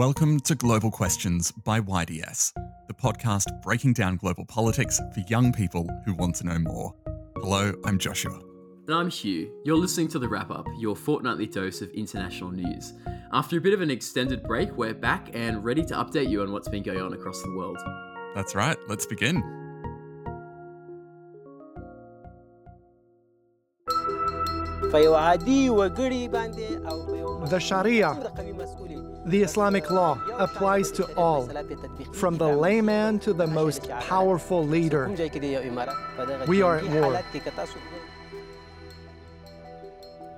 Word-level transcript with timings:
Welcome 0.00 0.40
to 0.40 0.54
Global 0.54 0.90
Questions 0.90 1.52
by 1.52 1.78
YDS, 1.78 2.54
the 2.88 2.94
podcast 2.94 3.60
breaking 3.60 3.92
down 3.92 4.16
global 4.16 4.46
politics 4.46 4.98
for 5.12 5.20
young 5.28 5.52
people 5.52 5.86
who 6.06 6.14
want 6.14 6.36
to 6.36 6.46
know 6.46 6.58
more. 6.58 6.94
Hello, 7.36 7.74
I'm 7.84 7.98
Joshua. 7.98 8.40
And 8.86 8.94
I'm 8.96 9.10
Hugh. 9.10 9.52
You're 9.62 9.76
listening 9.76 10.08
to 10.08 10.18
The 10.18 10.26
Wrap 10.26 10.50
Up, 10.50 10.66
your 10.78 10.96
fortnightly 10.96 11.46
dose 11.46 11.82
of 11.82 11.90
international 11.90 12.50
news. 12.50 12.94
After 13.34 13.58
a 13.58 13.60
bit 13.60 13.74
of 13.74 13.82
an 13.82 13.90
extended 13.90 14.42
break, 14.44 14.74
we're 14.74 14.94
back 14.94 15.28
and 15.34 15.62
ready 15.62 15.84
to 15.84 15.94
update 15.94 16.30
you 16.30 16.40
on 16.40 16.50
what's 16.50 16.68
been 16.68 16.82
going 16.82 17.02
on 17.02 17.12
across 17.12 17.42
the 17.42 17.54
world. 17.54 17.76
That's 18.34 18.54
right, 18.54 18.78
let's 18.88 19.04
begin. 19.04 19.42
The 27.48 27.60
Sharia, 27.60 28.14
the 29.30 29.42
Islamic 29.42 29.90
law, 29.90 30.20
applies 30.38 30.90
to 30.92 31.04
all, 31.16 31.48
from 32.12 32.36
the 32.36 32.48
layman 32.48 33.18
to 33.20 33.32
the 33.32 33.46
most 33.46 33.88
powerful 34.00 34.66
leader. 34.66 35.08
We 36.46 36.62
are 36.62 36.78
at 36.78 36.88
war. 36.88 37.22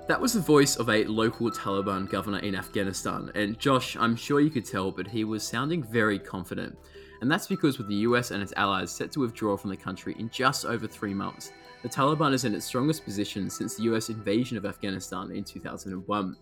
That 0.09 0.21
was 0.21 0.33
the 0.35 0.41
voice 0.41 0.77
of 0.77 0.91
a 0.91 1.05
local 1.05 1.51
Taliban 1.51 2.11
governor 2.11 2.41
in 2.41 2.55
Afghanistan, 2.55 3.31
and 3.35 3.59
Josh, 3.59 3.97
I'm 3.97 4.17
sure 4.17 4.41
you 4.41 4.51
could 4.51 4.67
tell, 4.67 4.91
but 4.91 5.07
he 5.07 5.25
was 5.25 5.43
sounding 5.43 5.83
very 5.83 6.19
confident. 6.19 6.77
And 7.21 7.31
that's 7.31 7.47
because 7.47 7.79
with 7.79 7.87
the 7.87 8.03
US 8.09 8.33
and 8.33 8.43
its 8.43 8.53
allies 8.57 8.91
set 8.91 9.13
to 9.13 9.21
withdraw 9.21 9.57
from 9.57 9.71
the 9.71 9.77
country 9.77 10.17
in 10.19 10.29
just 10.29 10.65
over 10.65 10.89
three 10.89 11.15
months, 11.15 11.53
the 11.83 11.89
Taliban 11.89 12.33
is 12.33 12.45
in 12.45 12.55
its 12.55 12.67
strongest 12.67 13.05
position 13.05 13.49
since 13.49 13.77
the 13.77 13.85
US 13.85 14.09
invasion 14.09 14.57
of 14.57 14.67
Afghanistan 14.67 15.31
in 15.31 15.45
2001. 15.45 16.37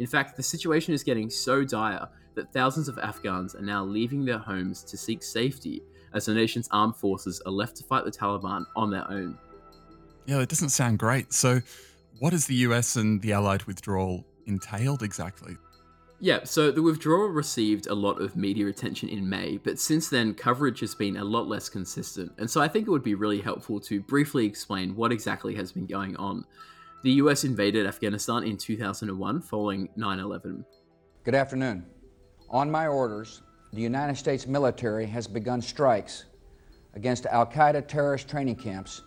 In 0.00 0.06
fact, 0.06 0.34
the 0.34 0.42
situation 0.42 0.94
is 0.94 1.04
getting 1.04 1.28
so 1.28 1.62
dire 1.62 2.08
that 2.34 2.50
thousands 2.54 2.88
of 2.88 2.98
Afghans 2.98 3.54
are 3.54 3.62
now 3.62 3.84
leaving 3.84 4.24
their 4.24 4.38
homes 4.38 4.82
to 4.84 4.96
seek 4.96 5.22
safety 5.22 5.82
as 6.14 6.24
the 6.24 6.32
nation's 6.32 6.68
armed 6.72 6.96
forces 6.96 7.42
are 7.44 7.52
left 7.52 7.76
to 7.76 7.84
fight 7.84 8.06
the 8.06 8.10
Taliban 8.10 8.64
on 8.74 8.90
their 8.90 9.08
own. 9.10 9.36
Yeah, 10.24 10.40
it 10.40 10.48
doesn't 10.48 10.70
sound 10.70 10.98
great. 10.98 11.34
So, 11.34 11.60
what 12.18 12.32
has 12.32 12.46
the 12.46 12.54
US 12.66 12.96
and 12.96 13.20
the 13.20 13.34
Allied 13.34 13.64
withdrawal 13.64 14.24
entailed 14.46 15.02
exactly? 15.02 15.58
Yeah, 16.18 16.44
so 16.44 16.70
the 16.70 16.82
withdrawal 16.82 17.28
received 17.28 17.86
a 17.86 17.94
lot 17.94 18.22
of 18.22 18.36
media 18.36 18.68
attention 18.68 19.10
in 19.10 19.28
May, 19.28 19.58
but 19.58 19.78
since 19.78 20.08
then, 20.08 20.32
coverage 20.32 20.80
has 20.80 20.94
been 20.94 21.18
a 21.18 21.24
lot 21.24 21.46
less 21.46 21.68
consistent. 21.68 22.32
And 22.38 22.50
so 22.50 22.62
I 22.62 22.68
think 22.68 22.86
it 22.86 22.90
would 22.90 23.02
be 23.02 23.14
really 23.14 23.40
helpful 23.42 23.78
to 23.80 24.00
briefly 24.00 24.46
explain 24.46 24.96
what 24.96 25.12
exactly 25.12 25.54
has 25.56 25.72
been 25.72 25.86
going 25.86 26.16
on. 26.16 26.46
The 27.02 27.12
US 27.12 27.44
invaded 27.44 27.86
Afghanistan 27.86 28.44
in 28.44 28.58
2001 28.58 29.40
following 29.40 29.88
9 29.96 30.18
11. 30.18 30.66
Good 31.24 31.34
afternoon. 31.34 31.86
On 32.50 32.70
my 32.70 32.88
orders, 32.88 33.40
the 33.72 33.80
United 33.80 34.16
States 34.16 34.46
military 34.46 35.06
has 35.06 35.26
begun 35.26 35.62
strikes 35.62 36.26
against 36.92 37.24
Al 37.24 37.46
Qaeda 37.46 37.88
terrorist 37.88 38.28
training 38.28 38.56
camps 38.56 39.00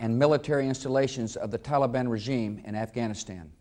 and 0.00 0.18
military 0.18 0.66
installations 0.66 1.36
of 1.36 1.52
the 1.52 1.58
Taliban 1.60 2.10
regime 2.10 2.60
in 2.64 2.74
Afghanistan. 2.74 3.52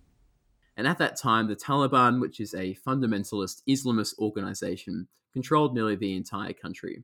And 0.75 0.87
at 0.87 0.97
that 0.97 1.15
time, 1.15 1.47
the 1.47 1.55
Taliban, 1.55 2.19
which 2.19 2.39
is 2.39 2.55
a 2.55 2.75
fundamentalist 2.83 3.61
Islamist 3.69 4.17
organization, 4.17 5.07
controlled 5.33 5.75
nearly 5.75 5.95
the 5.95 6.15
entire 6.15 6.53
country. 6.53 7.03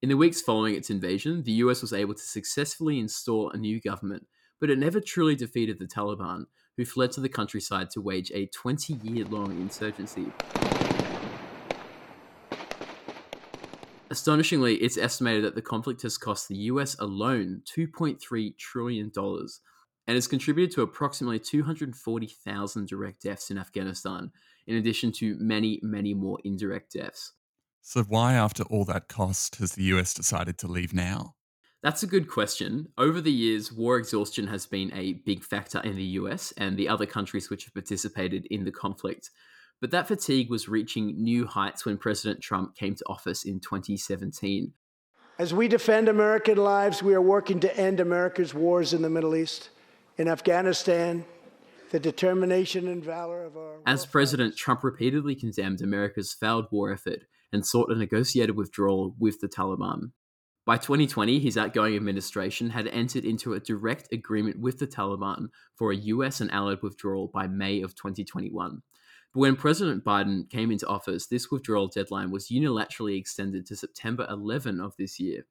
In 0.00 0.08
the 0.08 0.16
weeks 0.16 0.40
following 0.40 0.76
its 0.76 0.88
invasion, 0.88 1.42
the 1.42 1.52
US 1.64 1.82
was 1.82 1.92
able 1.92 2.14
to 2.14 2.22
successfully 2.22 2.98
install 2.98 3.50
a 3.50 3.58
new 3.58 3.82
government, 3.82 4.26
but 4.60 4.70
it 4.70 4.78
never 4.78 5.00
truly 5.00 5.34
defeated 5.34 5.78
the 5.78 5.86
Taliban, 5.86 6.46
who 6.76 6.84
fled 6.84 7.12
to 7.12 7.20
the 7.20 7.28
countryside 7.28 7.90
to 7.90 8.00
wage 8.00 8.30
a 8.32 8.46
20 8.46 8.94
year 9.02 9.24
long 9.26 9.52
insurgency. 9.60 10.26
Astonishingly, 14.08 14.76
it's 14.76 14.96
estimated 14.96 15.44
that 15.44 15.56
the 15.56 15.62
conflict 15.62 16.02
has 16.02 16.16
cost 16.16 16.48
the 16.48 16.56
US 16.56 16.98
alone 16.98 17.62
$2.3 17.76 18.56
trillion 18.56 19.12
and 19.16 20.14
has 20.14 20.28
contributed 20.28 20.74
to 20.74 20.82
approximately 20.82 21.40
240,000 21.40 22.88
direct 22.88 23.22
deaths 23.22 23.50
in 23.50 23.58
Afghanistan, 23.58 24.30
in 24.66 24.76
addition 24.76 25.10
to 25.12 25.36
many, 25.38 25.80
many 25.82 26.14
more 26.14 26.38
indirect 26.44 26.92
deaths. 26.92 27.32
So, 27.82 28.02
why, 28.04 28.34
after 28.34 28.62
all 28.64 28.84
that 28.86 29.08
cost, 29.08 29.56
has 29.56 29.72
the 29.72 29.84
US 29.84 30.14
decided 30.14 30.58
to 30.58 30.68
leave 30.68 30.92
now? 30.94 31.34
That's 31.82 32.02
a 32.02 32.06
good 32.06 32.28
question. 32.28 32.88
Over 32.98 33.20
the 33.20 33.32
years, 33.32 33.72
war 33.72 33.96
exhaustion 33.98 34.46
has 34.48 34.66
been 34.66 34.92
a 34.92 35.14
big 35.14 35.44
factor 35.44 35.80
in 35.80 35.96
the 35.96 36.04
US 36.20 36.52
and 36.56 36.76
the 36.76 36.88
other 36.88 37.06
countries 37.06 37.50
which 37.50 37.64
have 37.64 37.74
participated 37.74 38.46
in 38.46 38.64
the 38.64 38.72
conflict. 38.72 39.30
But 39.80 39.90
that 39.90 40.08
fatigue 40.08 40.50
was 40.50 40.68
reaching 40.68 41.22
new 41.22 41.46
heights 41.46 41.84
when 41.84 41.98
President 41.98 42.40
Trump 42.40 42.74
came 42.76 42.94
to 42.94 43.04
office 43.06 43.44
in 43.44 43.60
2017. 43.60 44.72
As 45.38 45.52
we 45.52 45.68
defend 45.68 46.08
American 46.08 46.56
lives, 46.56 47.02
we 47.02 47.14
are 47.14 47.20
working 47.20 47.60
to 47.60 47.76
end 47.76 48.00
America's 48.00 48.54
wars 48.54 48.94
in 48.94 49.02
the 49.02 49.10
Middle 49.10 49.36
East 49.36 49.68
in 50.16 50.28
Afghanistan, 50.28 51.26
the 51.90 52.00
determination 52.00 52.88
and 52.88 53.04
valor 53.04 53.44
of 53.44 53.56
our. 53.58 53.76
As 53.84 54.06
President 54.06 54.56
Trump 54.56 54.82
repeatedly 54.82 55.34
condemned 55.34 55.82
America's 55.82 56.32
failed 56.32 56.68
war 56.70 56.90
effort 56.90 57.24
and 57.52 57.66
sought 57.66 57.92
a 57.92 57.94
negotiated 57.94 58.56
withdrawal 58.56 59.14
with 59.18 59.40
the 59.40 59.48
Taliban. 59.48 60.12
By 60.66 60.78
2020, 60.78 61.38
his 61.38 61.56
outgoing 61.56 61.94
administration 61.94 62.70
had 62.70 62.88
entered 62.88 63.24
into 63.24 63.54
a 63.54 63.60
direct 63.60 64.12
agreement 64.12 64.58
with 64.58 64.80
the 64.80 64.86
Taliban 64.88 65.46
for 65.76 65.92
a 65.92 65.96
US 65.96 66.40
and 66.40 66.50
allied 66.50 66.82
withdrawal 66.82 67.28
by 67.28 67.46
May 67.46 67.82
of 67.82 67.94
2021. 67.94 68.82
But 69.32 69.40
when 69.40 69.54
President 69.54 70.04
Biden 70.04 70.50
came 70.50 70.72
into 70.72 70.88
office, 70.88 71.28
this 71.28 71.52
withdrawal 71.52 71.86
deadline 71.86 72.32
was 72.32 72.48
unilaterally 72.48 73.16
extended 73.16 73.64
to 73.66 73.76
September 73.76 74.26
11 74.28 74.80
of 74.80 74.96
this 74.96 75.20
year. 75.20 75.46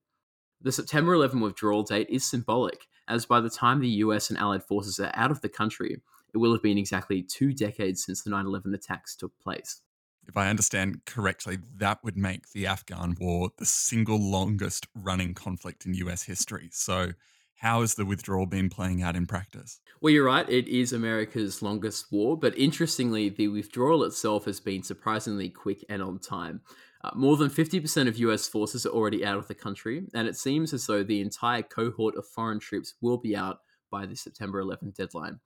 The 0.61 0.73
September 0.73 1.13
11 1.13 1.39
withdrawal 1.39 1.83
date 1.83 2.09
is 2.09 2.25
symbolic, 2.25 2.85
as 3.07 3.25
by 3.25 3.39
the 3.39 3.49
time 3.49 3.79
the 3.79 3.87
US 3.87 4.29
and 4.29 4.37
Allied 4.37 4.63
forces 4.63 4.99
are 4.99 5.11
out 5.13 5.31
of 5.31 5.39
the 5.39 5.47
country, 5.47 6.01
it 6.33 6.39
will 6.39 6.51
have 6.51 6.63
been 6.63 6.77
exactly 6.77 7.23
two 7.23 7.53
decades 7.53 8.03
since 8.03 8.21
the 8.21 8.31
9 8.31 8.45
11 8.45 8.73
attacks 8.73 9.15
took 9.15 9.31
place. 9.39 9.81
If 10.27 10.37
I 10.37 10.49
understand 10.49 11.05
correctly, 11.05 11.59
that 11.77 12.03
would 12.03 12.17
make 12.17 12.51
the 12.51 12.67
Afghan 12.67 13.15
war 13.19 13.51
the 13.57 13.65
single 13.65 14.19
longest 14.19 14.87
running 14.95 15.33
conflict 15.33 15.85
in 15.85 15.93
US 15.95 16.23
history. 16.23 16.69
So, 16.71 17.11
how 17.55 17.81
has 17.81 17.95
the 17.95 18.05
withdrawal 18.05 18.45
been 18.45 18.69
playing 18.69 19.01
out 19.01 19.15
in 19.15 19.25
practice? 19.25 19.79
Well, 20.01 20.13
you're 20.13 20.25
right. 20.25 20.47
It 20.49 20.67
is 20.67 20.91
America's 20.91 21.61
longest 21.61 22.11
war, 22.11 22.37
but 22.37 22.57
interestingly, 22.57 23.29
the 23.29 23.47
withdrawal 23.47 24.03
itself 24.03 24.45
has 24.45 24.59
been 24.59 24.83
surprisingly 24.83 25.49
quick 25.49 25.83
and 25.87 26.01
on 26.01 26.19
time. 26.19 26.61
Uh, 27.03 27.11
more 27.15 27.37
than 27.37 27.49
50% 27.49 28.07
of 28.07 28.17
US 28.17 28.47
forces 28.47 28.85
are 28.85 28.89
already 28.89 29.25
out 29.25 29.37
of 29.37 29.47
the 29.47 29.55
country, 29.55 30.05
and 30.13 30.27
it 30.27 30.35
seems 30.35 30.73
as 30.73 30.85
though 30.85 31.03
the 31.03 31.21
entire 31.21 31.61
cohort 31.61 32.15
of 32.15 32.27
foreign 32.27 32.59
troops 32.59 32.95
will 33.01 33.17
be 33.17 33.35
out 33.35 33.59
by 33.91 34.05
the 34.05 34.15
September 34.15 34.59
11 34.59 34.93
deadline. 34.97 35.39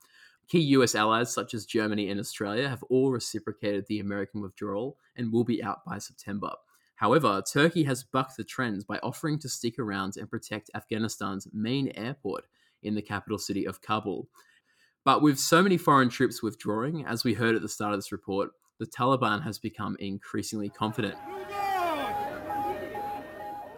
Key 0.50 0.60
US 0.60 0.96
allies 0.96 1.32
such 1.32 1.54
as 1.54 1.64
Germany 1.64 2.10
and 2.10 2.18
Australia 2.18 2.68
have 2.68 2.82
all 2.90 3.12
reciprocated 3.12 3.86
the 3.86 4.00
American 4.00 4.40
withdrawal 4.40 4.98
and 5.14 5.32
will 5.32 5.44
be 5.44 5.62
out 5.62 5.84
by 5.86 5.98
September. 5.98 6.50
However, 6.96 7.40
Turkey 7.50 7.84
has 7.84 8.02
bucked 8.02 8.36
the 8.36 8.42
trends 8.42 8.82
by 8.82 8.98
offering 8.98 9.38
to 9.38 9.48
stick 9.48 9.78
around 9.78 10.16
and 10.16 10.28
protect 10.28 10.68
Afghanistan's 10.74 11.46
main 11.52 11.92
airport 11.94 12.46
in 12.82 12.96
the 12.96 13.00
capital 13.00 13.38
city 13.38 13.64
of 13.64 13.80
Kabul. 13.80 14.28
But 15.04 15.22
with 15.22 15.38
so 15.38 15.62
many 15.62 15.78
foreign 15.78 16.08
troops 16.08 16.42
withdrawing, 16.42 17.06
as 17.06 17.22
we 17.22 17.34
heard 17.34 17.54
at 17.54 17.62
the 17.62 17.68
start 17.68 17.94
of 17.94 17.98
this 17.98 18.10
report, 18.10 18.50
the 18.80 18.86
Taliban 18.86 19.44
has 19.44 19.56
become 19.56 19.96
increasingly 20.00 20.68
confident. 20.68 21.14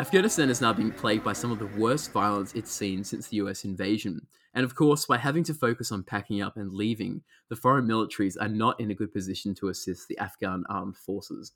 Afghanistan 0.03 0.51
is 0.51 0.61
now 0.61 0.73
being 0.73 0.91
plagued 0.91 1.23
by 1.23 1.33
some 1.33 1.53
of 1.53 1.61
the 1.61 1.79
worst 1.81 2.11
violence 2.11 2.55
it's 2.55 2.73
seen 2.73 3.05
since 3.05 3.29
the 3.29 3.37
US 3.37 3.63
invasion. 3.63 4.27
And 4.53 4.65
of 4.65 4.75
course, 4.75 5.07
by 5.07 5.17
having 5.17 5.45
to 5.45 5.55
focus 5.55 5.93
on 5.93 6.03
packing 6.03 6.43
up 6.43 6.57
and 6.57 6.73
leaving, 6.73 7.23
the 7.49 7.55
foreign 7.55 7.87
militaries 7.87 8.37
are 8.41 8.49
not 8.49 8.81
in 8.81 8.91
a 8.91 8.97
good 8.97 9.13
position 9.13 9.55
to 9.55 9.69
assist 9.69 10.09
the 10.09 10.19
Afghan 10.19 10.65
armed 10.69 10.97
forces. 10.97 11.53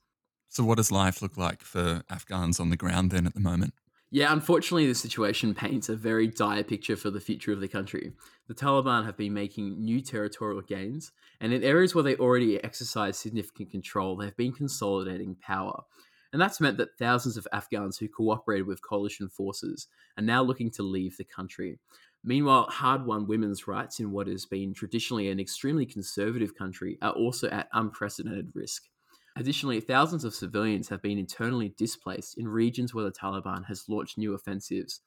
So, 0.49 0.63
what 0.63 0.77
does 0.77 0.93
life 0.93 1.23
look 1.23 1.37
like 1.37 1.63
for 1.63 2.05
Afghans 2.09 2.61
on 2.61 2.71
the 2.71 2.77
ground 2.77 3.11
then 3.11 3.27
at 3.27 3.35
the 3.35 3.41
moment? 3.41 3.75
Yeah, 4.13 4.33
unfortunately, 4.33 4.87
the 4.87 4.95
situation 4.95 5.53
paints 5.65 5.89
a 5.89 5.97
very 5.97 6.29
dire 6.29 6.63
picture 6.63 6.95
for 6.95 7.11
the 7.11 7.21
future 7.21 7.51
of 7.51 7.61
the 7.61 7.67
country. 7.67 8.13
The 8.47 8.55
Taliban 8.55 9.07
have 9.07 9.17
been 9.17 9.35
making 9.35 9.85
new 9.85 10.01
territorial 10.01 10.63
gains, 10.63 11.11
and 11.41 11.53
in 11.53 11.65
areas 11.65 11.97
where 11.97 12.05
they 12.05 12.15
already 12.15 12.63
exercise 12.63 13.19
significant 13.19 13.73
control, 13.73 14.15
they've 14.15 14.37
been 14.37 14.53
consolidating 14.53 15.35
power. 15.35 15.83
And 16.37 16.43
that's 16.43 16.61
meant 16.61 16.77
that 16.77 16.99
thousands 16.99 17.39
of 17.39 17.49
Afghans 17.51 17.97
who 17.97 18.09
cooperated 18.09 18.67
with 18.67 18.83
coalition 18.83 19.27
forces 19.27 19.89
are 20.19 20.23
now 20.23 20.43
looking 20.43 20.71
to 20.73 20.83
leave 20.83 21.17
the 21.17 21.25
country. 21.25 21.79
Meanwhile, 22.23 22.67
hard 22.69 23.07
won 23.07 23.27
women's 23.27 23.67
rights 23.67 24.01
in 24.01 24.13
what 24.13 24.27
has 24.27 24.45
been 24.45 24.75
traditionally 24.75 25.31
an 25.31 25.41
extremely 25.41 25.87
conservative 25.87 26.55
country 26.55 26.99
are 27.01 27.13
also 27.13 27.49
at 27.49 27.71
unprecedented 27.73 28.51
risk. 28.53 28.83
Additionally, 29.35 29.81
thousands 29.81 30.25
of 30.25 30.35
civilians 30.35 30.91
have 30.91 31.01
been 31.01 31.17
internally 31.17 31.73
displaced 31.79 32.37
in 32.37 32.47
regions 32.47 32.93
where 32.93 33.07
the 33.07 33.11
Taliban 33.11 33.65
has 33.65 33.89
launched 33.89 34.19
new 34.19 34.35
offensives. 34.35 35.01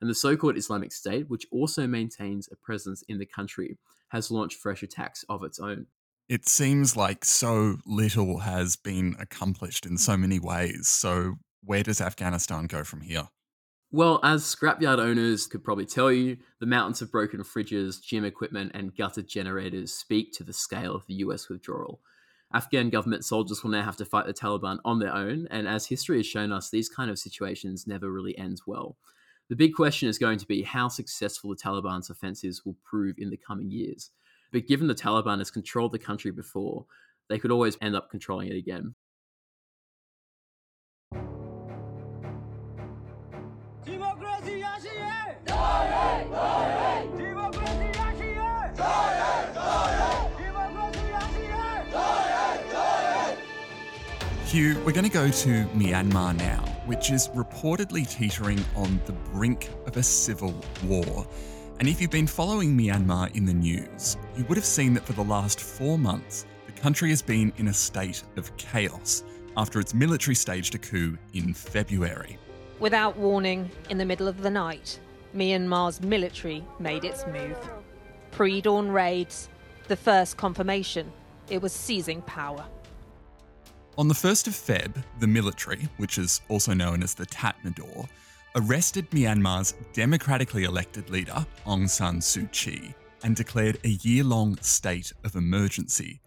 And 0.00 0.08
the 0.08 0.14
so 0.14 0.36
called 0.36 0.56
Islamic 0.56 0.92
State, 0.92 1.28
which 1.28 1.48
also 1.50 1.88
maintains 1.88 2.48
a 2.52 2.54
presence 2.54 3.02
in 3.08 3.18
the 3.18 3.26
country, 3.26 3.76
has 4.10 4.30
launched 4.30 4.60
fresh 4.60 4.84
attacks 4.84 5.24
of 5.28 5.42
its 5.42 5.58
own. 5.58 5.88
It 6.28 6.48
seems 6.48 6.96
like 6.96 7.24
so 7.24 7.76
little 7.86 8.40
has 8.40 8.74
been 8.74 9.14
accomplished 9.18 9.86
in 9.86 9.96
so 9.96 10.16
many 10.16 10.40
ways. 10.40 10.88
So, 10.88 11.36
where 11.62 11.84
does 11.84 12.00
Afghanistan 12.00 12.66
go 12.66 12.82
from 12.82 13.02
here? 13.02 13.28
Well, 13.92 14.18
as 14.24 14.42
scrapyard 14.42 14.98
owners 14.98 15.46
could 15.46 15.62
probably 15.62 15.86
tell 15.86 16.10
you, 16.10 16.38
the 16.58 16.66
mountains 16.66 17.00
of 17.00 17.12
broken 17.12 17.40
fridges, 17.44 18.02
gym 18.02 18.24
equipment, 18.24 18.72
and 18.74 18.96
gutted 18.96 19.28
generators 19.28 19.94
speak 19.94 20.32
to 20.32 20.44
the 20.44 20.52
scale 20.52 20.96
of 20.96 21.06
the 21.06 21.14
US 21.14 21.48
withdrawal. 21.48 22.00
Afghan 22.52 22.90
government 22.90 23.24
soldiers 23.24 23.62
will 23.62 23.70
now 23.70 23.84
have 23.84 23.96
to 23.98 24.04
fight 24.04 24.26
the 24.26 24.34
Taliban 24.34 24.78
on 24.84 24.98
their 24.98 25.14
own, 25.14 25.46
and 25.50 25.68
as 25.68 25.86
history 25.86 26.16
has 26.18 26.26
shown 26.26 26.50
us, 26.50 26.70
these 26.70 26.88
kind 26.88 27.10
of 27.10 27.20
situations 27.20 27.86
never 27.86 28.10
really 28.10 28.36
ends 28.36 28.66
well. 28.66 28.96
The 29.48 29.56
big 29.56 29.74
question 29.74 30.08
is 30.08 30.18
going 30.18 30.38
to 30.38 30.46
be 30.46 30.62
how 30.62 30.88
successful 30.88 31.50
the 31.50 31.56
Taliban's 31.56 32.10
offensives 32.10 32.64
will 32.64 32.76
prove 32.82 33.14
in 33.18 33.30
the 33.30 33.36
coming 33.36 33.70
years. 33.70 34.10
But 34.56 34.66
given 34.66 34.86
the 34.86 34.94
Taliban 34.94 35.36
has 35.36 35.50
controlled 35.50 35.92
the 35.92 35.98
country 35.98 36.30
before, 36.30 36.86
they 37.28 37.38
could 37.38 37.50
always 37.50 37.76
end 37.82 37.94
up 37.94 38.10
controlling 38.10 38.48
it 38.48 38.56
again. 38.56 38.94
Hugh, 54.46 54.80
we're 54.86 54.92
going 54.92 55.04
to 55.04 55.10
go 55.10 55.28
to 55.28 55.64
Myanmar 55.74 56.34
now, 56.38 56.64
which 56.86 57.10
is 57.10 57.28
reportedly 57.34 58.10
teetering 58.10 58.64
on 58.74 58.98
the 59.04 59.12
brink 59.12 59.68
of 59.86 59.98
a 59.98 60.02
civil 60.02 60.54
war. 60.84 61.26
And 61.78 61.88
if 61.88 62.00
you've 62.00 62.10
been 62.10 62.26
following 62.26 62.76
Myanmar 62.76 63.34
in 63.36 63.44
the 63.44 63.52
news, 63.52 64.16
you 64.34 64.44
would 64.46 64.56
have 64.56 64.64
seen 64.64 64.94
that 64.94 65.04
for 65.04 65.12
the 65.12 65.22
last 65.22 65.60
four 65.60 65.98
months, 65.98 66.46
the 66.64 66.72
country 66.72 67.10
has 67.10 67.20
been 67.20 67.52
in 67.58 67.68
a 67.68 67.74
state 67.74 68.22
of 68.36 68.56
chaos 68.56 69.24
after 69.58 69.78
its 69.78 69.92
military 69.92 70.34
staged 70.34 70.74
a 70.74 70.78
coup 70.78 71.18
in 71.34 71.52
February. 71.52 72.38
Without 72.80 73.18
warning, 73.18 73.70
in 73.90 73.98
the 73.98 74.06
middle 74.06 74.26
of 74.26 74.40
the 74.40 74.48
night, 74.48 74.98
Myanmar's 75.34 76.00
military 76.00 76.64
made 76.78 77.04
its 77.04 77.26
move. 77.26 77.58
Pre 78.30 78.62
dawn 78.62 78.90
raids, 78.90 79.50
the 79.88 79.96
first 79.96 80.38
confirmation 80.38 81.12
it 81.50 81.60
was 81.60 81.74
seizing 81.74 82.22
power. 82.22 82.64
On 83.98 84.08
the 84.08 84.14
1st 84.14 84.46
of 84.46 84.52
Feb, 84.54 85.02
the 85.20 85.26
military, 85.26 85.88
which 85.98 86.16
is 86.16 86.40
also 86.48 86.72
known 86.72 87.02
as 87.02 87.14
the 87.14 87.26
Tatmadaw, 87.26 88.08
arrested 88.56 89.10
Myanmar's 89.10 89.74
democratically 89.92 90.64
elected 90.64 91.10
leader, 91.10 91.46
Aung 91.66 91.88
San 91.88 92.20
Suu 92.20 92.50
Kyi, 92.52 92.94
and 93.22 93.36
declared 93.36 93.78
a 93.84 93.88
year 93.88 94.24
long 94.24 94.56
state 94.62 95.12
of 95.24 95.36
emergency. 95.36 96.20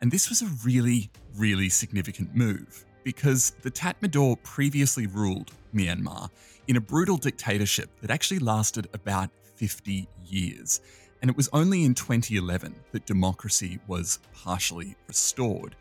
And 0.00 0.10
this 0.10 0.28
was 0.28 0.42
a 0.42 0.50
really, 0.64 1.10
really 1.36 1.68
significant 1.68 2.34
move 2.34 2.84
because 3.04 3.52
the 3.62 3.70
Tatmadaw 3.70 4.42
previously 4.42 5.06
ruled 5.06 5.52
Myanmar 5.72 6.28
in 6.66 6.76
a 6.76 6.80
brutal 6.80 7.16
dictatorship 7.16 7.88
that 8.00 8.10
actually 8.10 8.40
lasted 8.40 8.88
about 8.92 9.30
50 9.54 10.08
years. 10.26 10.80
And 11.22 11.30
it 11.30 11.36
was 11.36 11.48
only 11.52 11.84
in 11.84 11.94
2011 11.94 12.74
that 12.90 13.06
democracy 13.06 13.78
was 13.86 14.18
partially 14.34 14.96
restored. 15.06 15.76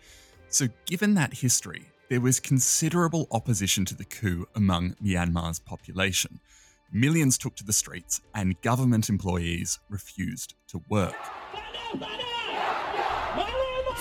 So, 0.50 0.68
given 0.86 1.16
that 1.16 1.34
history, 1.34 1.88
there 2.16 2.22
was 2.22 2.40
considerable 2.40 3.28
opposition 3.30 3.84
to 3.84 3.94
the 3.94 4.06
coup 4.06 4.48
among 4.56 4.94
Myanmar's 5.04 5.60
population. 5.60 6.40
Millions 6.90 7.38
took 7.38 7.58
to 7.58 7.66
the 7.66 7.74
streets, 7.74 8.22
and 8.34 8.62
government 8.62 9.10
employees 9.10 9.80
refused 9.90 10.54
to 10.70 10.82
work. 10.88 11.14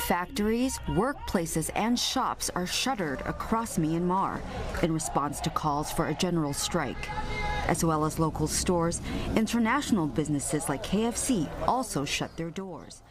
Factories, 0.07 0.79
workplaces, 0.87 1.71
and 1.75 1.99
shops 1.99 2.51
are 2.55 2.69
shuttered 2.69 3.21
across 3.23 3.79
Myanmar 3.79 4.41
in 4.85 4.93
response 4.93 5.41
to 5.41 5.51
calls 5.51 5.91
for 5.91 6.07
a 6.07 6.15
general 6.15 6.53
strike. 6.53 7.09
As 7.67 7.85
well 7.85 8.05
as 8.05 8.21
local 8.21 8.47
stores, 8.47 9.01
international 9.35 10.07
businesses 10.07 10.69
like 10.69 10.85
KFC 10.85 11.49
also 11.67 12.05
shut 12.05 12.37
their 12.37 12.51
doors. 12.51 13.03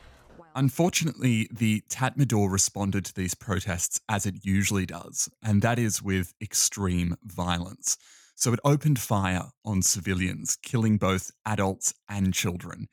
Unfortunately, 0.56 1.48
the 1.52 1.84
Tatmadaw 1.90 2.52
responded 2.52 3.06
to 3.06 3.14
these 3.16 3.34
protests 3.34 4.00
as 4.08 4.26
it 4.26 4.36
usually 4.44 4.86
does, 4.86 5.28
and 5.44 5.62
that 5.64 5.80
is 5.80 6.02
with 6.02 6.34
extreme 6.42 7.16
violence. 7.24 7.98
So 8.36 8.54
it 8.54 8.60
opened 8.64 9.00
fire 9.00 9.46
on 9.66 9.82
civilians, 9.82 10.58
killing 10.62 10.98
both 10.98 11.32
adults 11.46 11.94
and 12.08 12.34
children. 12.34 12.88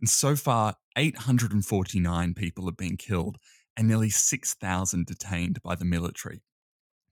And 0.00 0.08
so 0.08 0.36
far, 0.36 0.76
849 0.96 2.34
people 2.34 2.64
have 2.66 2.76
been 2.76 2.96
killed 2.96 3.36
and 3.76 3.88
nearly 3.88 4.10
6,000 4.10 5.06
detained 5.06 5.62
by 5.62 5.74
the 5.74 5.84
military. 5.84 6.42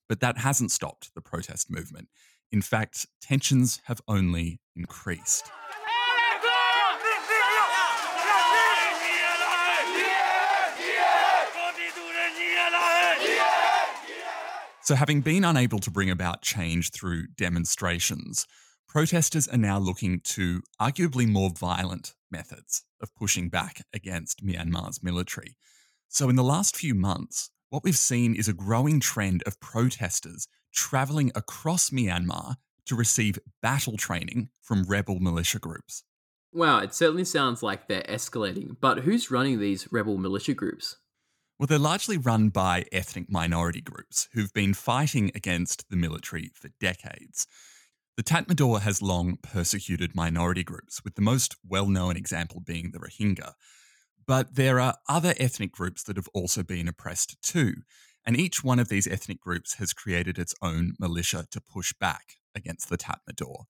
But 0.08 0.20
that 0.20 0.38
hasn't 0.38 0.72
stopped 0.72 1.14
the 1.14 1.20
protest 1.20 1.70
movement. 1.70 2.08
In 2.50 2.62
fact, 2.62 3.06
tensions 3.20 3.80
have 3.84 4.00
only 4.08 4.60
increased. 4.74 5.50
So, 14.90 14.96
having 14.96 15.20
been 15.20 15.44
unable 15.44 15.78
to 15.78 15.90
bring 15.92 16.10
about 16.10 16.42
change 16.42 16.90
through 16.90 17.28
demonstrations, 17.36 18.48
protesters 18.88 19.46
are 19.46 19.56
now 19.56 19.78
looking 19.78 20.18
to 20.34 20.62
arguably 20.80 21.28
more 21.28 21.50
violent 21.50 22.14
methods 22.28 22.82
of 23.00 23.14
pushing 23.14 23.50
back 23.50 23.82
against 23.94 24.44
Myanmar's 24.44 25.00
military. 25.00 25.56
So, 26.08 26.28
in 26.28 26.34
the 26.34 26.42
last 26.42 26.76
few 26.76 26.92
months, 26.92 27.52
what 27.68 27.84
we've 27.84 27.96
seen 27.96 28.34
is 28.34 28.48
a 28.48 28.52
growing 28.52 28.98
trend 28.98 29.44
of 29.46 29.60
protesters 29.60 30.48
travelling 30.74 31.30
across 31.36 31.90
Myanmar 31.90 32.56
to 32.86 32.96
receive 32.96 33.38
battle 33.62 33.96
training 33.96 34.48
from 34.60 34.86
rebel 34.88 35.20
militia 35.20 35.60
groups. 35.60 36.02
Wow, 36.52 36.80
it 36.80 36.96
certainly 36.96 37.24
sounds 37.24 37.62
like 37.62 37.86
they're 37.86 38.02
escalating, 38.08 38.74
but 38.80 38.98
who's 38.98 39.30
running 39.30 39.60
these 39.60 39.86
rebel 39.92 40.18
militia 40.18 40.54
groups? 40.54 40.96
Well, 41.60 41.66
they're 41.66 41.78
largely 41.78 42.16
run 42.16 42.48
by 42.48 42.86
ethnic 42.90 43.30
minority 43.30 43.82
groups 43.82 44.30
who've 44.32 44.52
been 44.54 44.72
fighting 44.72 45.30
against 45.34 45.90
the 45.90 45.96
military 45.96 46.52
for 46.54 46.70
decades. 46.80 47.46
The 48.16 48.22
Tatmadaw 48.22 48.80
has 48.80 49.02
long 49.02 49.36
persecuted 49.42 50.16
minority 50.16 50.64
groups, 50.64 51.04
with 51.04 51.16
the 51.16 51.20
most 51.20 51.56
well 51.62 51.86
known 51.86 52.16
example 52.16 52.62
being 52.64 52.92
the 52.92 52.98
Rohingya. 52.98 53.52
But 54.26 54.54
there 54.54 54.80
are 54.80 54.96
other 55.06 55.34
ethnic 55.36 55.70
groups 55.70 56.02
that 56.04 56.16
have 56.16 56.30
also 56.32 56.62
been 56.62 56.88
oppressed 56.88 57.36
too, 57.42 57.74
and 58.24 58.40
each 58.40 58.64
one 58.64 58.78
of 58.78 58.88
these 58.88 59.06
ethnic 59.06 59.38
groups 59.38 59.74
has 59.74 59.92
created 59.92 60.38
its 60.38 60.54
own 60.62 60.94
militia 60.98 61.44
to 61.50 61.60
push 61.60 61.92
back 61.92 62.36
against 62.54 62.88
the 62.88 62.96
Tatmadaw. 62.96 63.64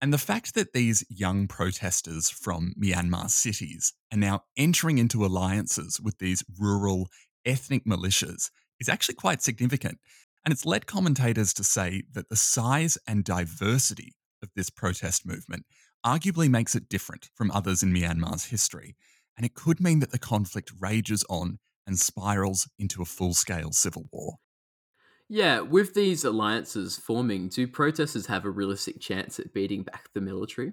And 0.00 0.12
the 0.12 0.18
fact 0.18 0.54
that 0.54 0.72
these 0.72 1.04
young 1.08 1.48
protesters 1.48 2.28
from 2.28 2.74
Myanmar 2.80 3.30
cities 3.30 3.94
are 4.12 4.18
now 4.18 4.42
entering 4.56 4.98
into 4.98 5.24
alliances 5.24 5.98
with 6.00 6.18
these 6.18 6.44
rural 6.58 7.08
ethnic 7.46 7.86
militias 7.86 8.50
is 8.78 8.88
actually 8.88 9.14
quite 9.14 9.42
significant. 9.42 9.98
And 10.44 10.52
it's 10.52 10.66
led 10.66 10.86
commentators 10.86 11.54
to 11.54 11.64
say 11.64 12.02
that 12.12 12.28
the 12.28 12.36
size 12.36 12.98
and 13.08 13.24
diversity 13.24 14.14
of 14.42 14.50
this 14.54 14.70
protest 14.70 15.26
movement 15.26 15.64
arguably 16.04 16.48
makes 16.48 16.74
it 16.74 16.88
different 16.88 17.30
from 17.34 17.50
others 17.50 17.82
in 17.82 17.92
Myanmar's 17.92 18.46
history. 18.46 18.96
And 19.36 19.44
it 19.46 19.54
could 19.54 19.80
mean 19.80 20.00
that 20.00 20.12
the 20.12 20.18
conflict 20.18 20.70
rages 20.78 21.24
on 21.28 21.58
and 21.86 21.98
spirals 21.98 22.68
into 22.78 23.02
a 23.02 23.06
full 23.06 23.34
scale 23.34 23.72
civil 23.72 24.06
war. 24.12 24.34
Yeah, 25.28 25.60
with 25.60 25.94
these 25.94 26.24
alliances 26.24 26.96
forming, 26.96 27.48
do 27.48 27.66
protesters 27.66 28.26
have 28.26 28.44
a 28.44 28.50
realistic 28.50 29.00
chance 29.00 29.40
at 29.40 29.52
beating 29.52 29.82
back 29.82 30.08
the 30.14 30.20
military? 30.20 30.72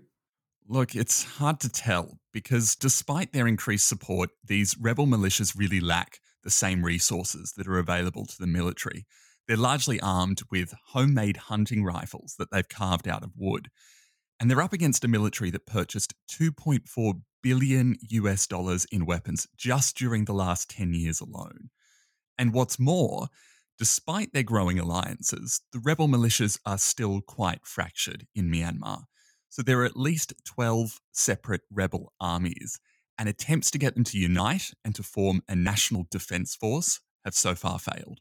Look, 0.67 0.95
it's 0.95 1.23
hard 1.23 1.59
to 1.61 1.69
tell 1.69 2.19
because 2.31 2.75
despite 2.75 3.33
their 3.33 3.47
increased 3.47 3.87
support, 3.87 4.29
these 4.45 4.77
rebel 4.77 5.07
militias 5.07 5.57
really 5.57 5.81
lack 5.81 6.19
the 6.43 6.49
same 6.49 6.85
resources 6.85 7.53
that 7.57 7.67
are 7.67 7.79
available 7.79 8.25
to 8.25 8.37
the 8.39 8.47
military. 8.47 9.05
They're 9.47 9.57
largely 9.57 9.99
armed 9.99 10.41
with 10.51 10.73
homemade 10.89 11.37
hunting 11.37 11.83
rifles 11.83 12.35
that 12.39 12.49
they've 12.51 12.67
carved 12.67 13.07
out 13.07 13.23
of 13.23 13.33
wood. 13.35 13.69
And 14.39 14.49
they're 14.49 14.61
up 14.61 14.73
against 14.73 15.03
a 15.03 15.09
military 15.09 15.51
that 15.51 15.65
purchased 15.65 16.13
2.4 16.29 17.21
billion 17.41 17.97
US 18.09 18.47
dollars 18.47 18.85
in 18.85 19.05
weapons 19.05 19.47
just 19.57 19.97
during 19.97 20.25
the 20.25 20.33
last 20.33 20.69
10 20.69 20.93
years 20.93 21.19
alone. 21.19 21.69
And 22.37 22.53
what's 22.53 22.79
more, 22.79 23.27
Despite 23.79 24.33
their 24.33 24.43
growing 24.43 24.79
alliances, 24.79 25.61
the 25.71 25.79
rebel 25.79 26.07
militias 26.07 26.59
are 26.65 26.77
still 26.77 27.21
quite 27.21 27.65
fractured 27.65 28.27
in 28.35 28.51
Myanmar. 28.51 29.03
So 29.49 29.61
there 29.61 29.81
are 29.81 29.85
at 29.85 29.97
least 29.97 30.33
12 30.45 30.99
separate 31.11 31.61
rebel 31.71 32.13
armies, 32.19 32.79
and 33.17 33.29
attempts 33.29 33.71
to 33.71 33.77
get 33.77 33.95
them 33.95 34.03
to 34.05 34.17
unite 34.17 34.71
and 34.83 34.95
to 34.95 35.03
form 35.03 35.41
a 35.47 35.55
national 35.55 36.07
defense 36.09 36.55
force 36.55 36.99
have 37.23 37.35
so 37.35 37.55
far 37.55 37.79
failed. 37.79 38.19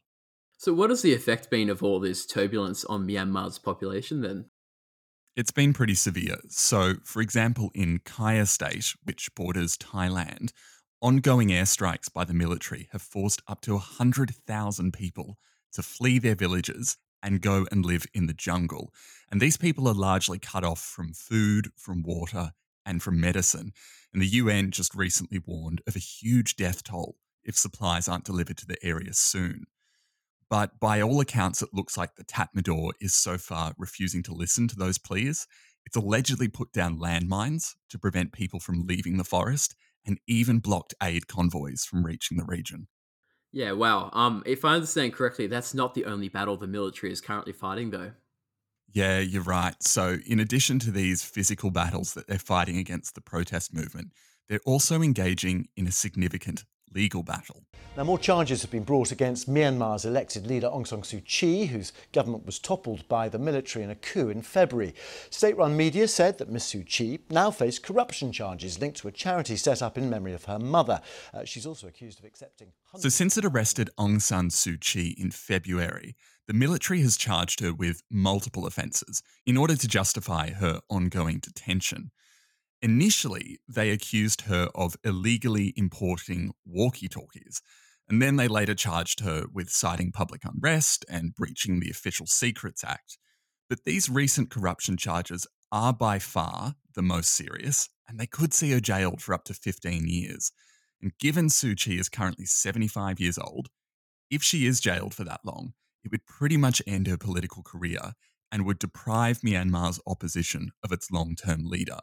So, 0.57 0.73
what 0.73 0.91
has 0.91 1.01
the 1.01 1.13
effect 1.13 1.49
been 1.49 1.69
of 1.69 1.83
all 1.83 1.99
this 1.99 2.25
turbulence 2.25 2.85
on 2.85 3.07
Myanmar's 3.07 3.59
population 3.59 4.21
then? 4.21 4.45
It's 5.35 5.51
been 5.51 5.73
pretty 5.73 5.95
severe. 5.95 6.37
So, 6.49 6.95
for 7.03 7.21
example, 7.21 7.71
in 7.73 7.99
Kayah 7.99 8.47
State, 8.47 8.93
which 9.03 9.33
borders 9.35 9.75
Thailand, 9.77 10.51
ongoing 11.03 11.49
airstrikes 11.49 12.11
by 12.11 12.23
the 12.23 12.33
military 12.33 12.87
have 12.93 13.01
forced 13.01 13.41
up 13.45 13.59
to 13.59 13.73
100,000 13.73 14.93
people 14.93 15.37
to 15.73 15.83
flee 15.83 16.17
their 16.17 16.33
villages 16.33 16.97
and 17.21 17.41
go 17.41 17.65
and 17.71 17.85
live 17.85 18.05
in 18.13 18.25
the 18.27 18.33
jungle. 18.33 18.93
And 19.29 19.41
these 19.41 19.57
people 19.57 19.87
are 19.89 19.93
largely 19.93 20.39
cut 20.39 20.63
off 20.63 20.79
from 20.79 21.13
food, 21.13 21.71
from 21.75 22.03
water, 22.03 22.51
and 22.85 23.03
from 23.03 23.19
medicine. 23.19 23.73
And 24.13 24.21
the 24.21 24.27
UN 24.27 24.71
just 24.71 24.95
recently 24.95 25.39
warned 25.45 25.81
of 25.85 25.97
a 25.97 25.99
huge 25.99 26.55
death 26.55 26.83
toll 26.83 27.17
if 27.43 27.57
supplies 27.57 28.07
aren't 28.07 28.25
delivered 28.25 28.57
to 28.57 28.65
the 28.65 28.77
area 28.81 29.13
soon. 29.13 29.65
But 30.49 30.79
by 30.79 31.01
all 31.01 31.19
accounts, 31.19 31.61
it 31.61 31.73
looks 31.73 31.97
like 31.97 32.15
the 32.15 32.23
Tatmadaw 32.23 32.91
is 33.01 33.13
so 33.13 33.37
far 33.37 33.73
refusing 33.77 34.23
to 34.23 34.33
listen 34.33 34.69
to 34.69 34.75
those 34.77 34.97
pleas. 34.97 35.47
It's 35.85 35.97
allegedly 35.97 36.47
put 36.47 36.71
down 36.71 36.99
landmines 36.99 37.73
to 37.89 37.99
prevent 37.99 38.31
people 38.31 38.61
from 38.61 38.85
leaving 38.87 39.17
the 39.17 39.25
forest 39.25 39.75
and 40.05 40.19
even 40.27 40.59
blocked 40.59 40.93
aid 41.01 41.27
convoys 41.27 41.85
from 41.85 42.05
reaching 42.05 42.37
the 42.37 42.45
region. 42.45 42.87
Yeah, 43.51 43.73
wow. 43.73 44.09
Um, 44.13 44.41
if 44.45 44.65
I 44.65 44.73
understand 44.73 45.13
correctly, 45.13 45.47
that's 45.47 45.73
not 45.73 45.93
the 45.93 46.05
only 46.05 46.27
battle 46.27 46.57
the 46.57 46.67
military 46.67 47.11
is 47.11 47.21
currently 47.21 47.53
fighting, 47.53 47.91
though. 47.91 48.11
Yeah, 48.91 49.19
you're 49.19 49.43
right. 49.43 49.81
So, 49.81 50.17
in 50.25 50.39
addition 50.39 50.79
to 50.79 50.91
these 50.91 51.23
physical 51.23 51.71
battles 51.71 52.13
that 52.13 52.27
they're 52.27 52.39
fighting 52.39 52.77
against 52.77 53.15
the 53.15 53.21
protest 53.21 53.73
movement, 53.73 54.11
they're 54.49 54.59
also 54.65 55.01
engaging 55.01 55.67
in 55.75 55.87
a 55.87 55.91
significant 55.91 56.65
legal 56.93 57.23
battle. 57.23 57.63
Now, 57.95 58.03
more 58.03 58.17
charges 58.17 58.63
have 58.63 58.71
been 58.71 58.83
brought 58.83 59.11
against 59.11 59.47
Myanmar's 59.47 60.03
elected 60.03 60.47
leader 60.47 60.67
Aung 60.67 60.87
San 60.87 61.01
Suu 61.03 61.23
Kyi, 61.23 61.67
whose 61.67 61.93
government 62.11 62.43
was 62.43 62.57
toppled 62.57 63.07
by 63.07 63.29
the 63.29 63.37
military 63.37 63.85
in 63.85 63.91
a 63.91 63.95
coup 63.95 64.29
in 64.29 64.41
February. 64.41 64.95
State 65.29 65.55
run 65.57 65.77
media 65.77 66.07
said 66.07 66.39
that 66.39 66.49
Ms 66.49 66.63
Suu 66.63 66.83
Kyi 66.83 67.19
now 67.29 67.51
faces 67.51 67.77
corruption 67.77 68.31
charges 68.31 68.81
linked 68.81 68.97
to 68.97 69.07
a 69.07 69.11
charity 69.11 69.55
set 69.55 69.83
up 69.83 69.95
in 69.95 70.09
memory 70.09 70.33
of 70.33 70.45
her 70.45 70.57
mother. 70.57 71.01
Uh, 71.35 71.45
she's 71.45 71.67
also 71.67 71.85
accused 71.85 72.17
of 72.17 72.25
accepting. 72.25 72.69
So, 72.97 73.09
since 73.09 73.37
it 73.37 73.45
arrested 73.45 73.91
Aung 73.99 74.19
San 74.19 74.49
Suu 74.49 74.79
Kyi 74.79 75.15
in 75.19 75.29
February, 75.29 76.15
the 76.47 76.53
military 76.53 77.01
has 77.01 77.15
charged 77.15 77.59
her 77.59 77.73
with 77.73 78.01
multiple 78.09 78.65
offences 78.65 79.21
in 79.45 79.55
order 79.55 79.75
to 79.75 79.87
justify 79.87 80.49
her 80.49 80.81
ongoing 80.89 81.39
detention. 81.39 82.11
Initially, 82.83 83.61
they 83.65 83.91
accused 83.91 84.41
her 84.41 84.67
of 84.75 84.97
illegally 85.05 85.73
importing 85.77 86.51
walkie 86.65 87.07
talkies, 87.07 87.61
and 88.09 88.21
then 88.21 88.35
they 88.35 88.49
later 88.49 88.75
charged 88.75 89.21
her 89.21 89.45
with 89.53 89.69
citing 89.69 90.11
public 90.11 90.41
unrest 90.43 91.05
and 91.09 91.33
breaching 91.33 91.79
the 91.79 91.89
Official 91.89 92.27
Secrets 92.27 92.83
Act. 92.83 93.17
But 93.69 93.85
these 93.85 94.09
recent 94.09 94.49
corruption 94.49 94.97
charges 94.97 95.47
are 95.71 95.93
by 95.93 96.19
far 96.19 96.75
the 96.93 97.01
most 97.01 97.29
serious, 97.29 97.87
and 98.05 98.19
they 98.19 98.27
could 98.27 98.53
see 98.53 98.71
her 98.71 98.81
jailed 98.81 99.21
for 99.21 99.33
up 99.33 99.45
to 99.45 99.53
15 99.53 100.05
years. 100.05 100.51
And 101.01 101.17
given 101.19 101.47
Suu 101.47 101.77
Kyi 101.77 101.99
is 101.99 102.09
currently 102.09 102.45
75 102.45 103.17
years 103.17 103.37
old, 103.37 103.69
if 104.29 104.43
she 104.43 104.65
is 104.65 104.81
jailed 104.81 105.13
for 105.13 105.23
that 105.23 105.39
long, 105.45 105.71
it 106.03 106.11
would 106.11 106.25
pretty 106.25 106.57
much 106.57 106.81
end 106.85 107.07
her 107.07 107.17
political 107.17 107.63
career 107.63 108.11
and 108.51 108.65
would 108.65 108.77
deprive 108.77 109.39
Myanmar's 109.39 110.01
opposition 110.05 110.71
of 110.83 110.91
its 110.91 111.09
long 111.09 111.35
term 111.35 111.63
leader. 111.63 111.99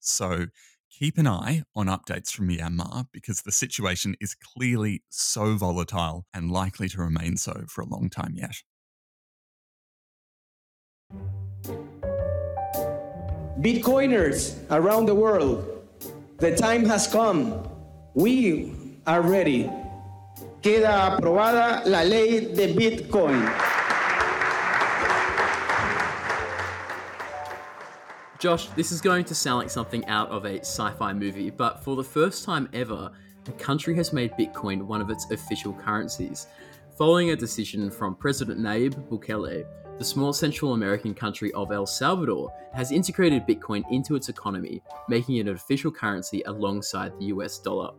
So 0.00 0.46
keep 0.90 1.18
an 1.18 1.26
eye 1.26 1.62
on 1.74 1.86
updates 1.86 2.30
from 2.30 2.48
Myanmar 2.48 3.06
because 3.12 3.42
the 3.42 3.52
situation 3.52 4.16
is 4.20 4.34
clearly 4.34 5.02
so 5.08 5.56
volatile 5.56 6.26
and 6.34 6.50
likely 6.50 6.88
to 6.88 6.98
remain 6.98 7.36
so 7.36 7.64
for 7.68 7.82
a 7.82 7.86
long 7.86 8.10
time 8.10 8.34
yet. 8.34 8.56
Bitcoiners 13.60 14.56
around 14.70 15.06
the 15.06 15.14
world, 15.14 15.86
the 16.38 16.56
time 16.56 16.84
has 16.86 17.06
come. 17.06 17.68
We 18.14 18.72
are 19.06 19.20
ready. 19.20 19.70
Queda 20.62 21.16
aprobada 21.16 21.84
la 21.86 22.02
ley 22.02 22.40
de 22.54 22.74
Bitcoin. 22.74 23.69
Josh, 28.40 28.68
this 28.68 28.90
is 28.90 29.02
going 29.02 29.26
to 29.26 29.34
sound 29.34 29.58
like 29.58 29.68
something 29.68 30.02
out 30.06 30.30
of 30.30 30.46
a 30.46 30.60
sci 30.60 30.90
fi 30.92 31.12
movie, 31.12 31.50
but 31.50 31.84
for 31.84 31.94
the 31.94 32.02
first 32.02 32.42
time 32.42 32.70
ever, 32.72 33.12
a 33.46 33.52
country 33.52 33.94
has 33.96 34.14
made 34.14 34.32
Bitcoin 34.32 34.80
one 34.80 35.02
of 35.02 35.10
its 35.10 35.30
official 35.30 35.74
currencies. 35.74 36.46
Following 36.96 37.32
a 37.32 37.36
decision 37.36 37.90
from 37.90 38.14
President 38.14 38.58
Nayib 38.58 38.94
Bukele, 39.10 39.66
the 39.98 40.04
small 40.04 40.32
Central 40.32 40.72
American 40.72 41.12
country 41.12 41.52
of 41.52 41.70
El 41.70 41.84
Salvador 41.84 42.50
has 42.72 42.92
integrated 42.92 43.46
Bitcoin 43.46 43.84
into 43.90 44.16
its 44.16 44.30
economy, 44.30 44.80
making 45.06 45.36
it 45.36 45.46
an 45.46 45.54
official 45.54 45.90
currency 45.90 46.42
alongside 46.46 47.12
the 47.18 47.26
US 47.26 47.58
dollar. 47.58 47.90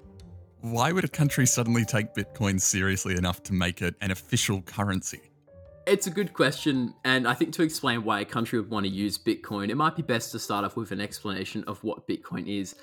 Why 0.61 0.91
would 0.91 1.03
a 1.03 1.07
country 1.07 1.45
suddenly 1.45 1.85
take 1.85 2.15
Bitcoin 2.15 2.59
seriously 2.59 3.15
enough 3.15 3.43
to 3.43 3.53
make 3.53 3.83
it 3.83 3.93
an 4.01 4.09
official 4.09 4.63
currency? 4.63 5.21
It's 5.91 6.07
a 6.07 6.09
good 6.09 6.31
question, 6.31 6.93
and 7.03 7.27
I 7.27 7.33
think 7.33 7.51
to 7.55 7.63
explain 7.63 8.05
why 8.05 8.21
a 8.21 8.25
country 8.25 8.57
would 8.57 8.69
want 8.69 8.85
to 8.85 8.89
use 8.89 9.17
Bitcoin, 9.17 9.69
it 9.69 9.75
might 9.75 9.97
be 9.97 10.01
best 10.01 10.31
to 10.31 10.39
start 10.39 10.63
off 10.63 10.77
with 10.77 10.93
an 10.93 11.01
explanation 11.01 11.65
of 11.67 11.83
what 11.83 12.07
Bitcoin 12.07 12.47
is. 12.47 12.75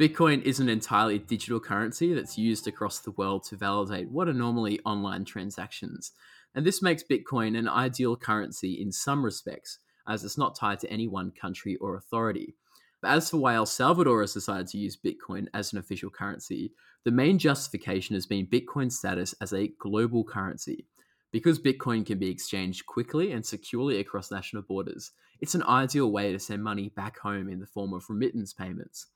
Bitcoin 0.00 0.42
is 0.42 0.58
an 0.58 0.68
entirely 0.68 1.20
digital 1.20 1.60
currency 1.60 2.12
that's 2.12 2.36
used 2.36 2.66
across 2.66 2.98
the 2.98 3.12
world 3.12 3.44
to 3.44 3.56
validate 3.56 4.10
what 4.10 4.26
are 4.26 4.32
normally 4.32 4.80
online 4.84 5.24
transactions. 5.24 6.10
And 6.56 6.66
this 6.66 6.82
makes 6.82 7.04
Bitcoin 7.04 7.56
an 7.56 7.68
ideal 7.68 8.16
currency 8.16 8.72
in 8.82 8.90
some 8.90 9.24
respects, 9.24 9.78
as 10.08 10.24
it's 10.24 10.36
not 10.36 10.56
tied 10.56 10.80
to 10.80 10.90
any 10.90 11.06
one 11.06 11.30
country 11.30 11.76
or 11.76 11.94
authority. 11.94 12.56
But 13.00 13.12
as 13.12 13.30
for 13.30 13.36
why 13.36 13.54
El 13.54 13.66
Salvador 13.66 14.22
has 14.22 14.34
decided 14.34 14.66
to 14.68 14.78
use 14.78 14.96
Bitcoin 14.96 15.46
as 15.54 15.72
an 15.72 15.78
official 15.78 16.10
currency, 16.10 16.72
the 17.04 17.12
main 17.12 17.38
justification 17.38 18.14
has 18.14 18.26
been 18.26 18.48
Bitcoin's 18.48 18.98
status 18.98 19.36
as 19.40 19.52
a 19.52 19.68
global 19.78 20.24
currency. 20.24 20.88
Because 21.36 21.58
Bitcoin 21.58 22.06
can 22.06 22.18
be 22.18 22.30
exchanged 22.30 22.86
quickly 22.86 23.32
and 23.32 23.44
securely 23.44 24.00
across 24.00 24.30
national 24.30 24.62
borders, 24.62 25.12
it's 25.38 25.54
an 25.54 25.62
ideal 25.64 26.10
way 26.10 26.32
to 26.32 26.38
send 26.38 26.64
money 26.64 26.88
back 26.88 27.18
home 27.18 27.50
in 27.50 27.60
the 27.60 27.66
form 27.66 27.92
of 27.92 28.08
remittance 28.08 28.54
payments. 28.54 29.08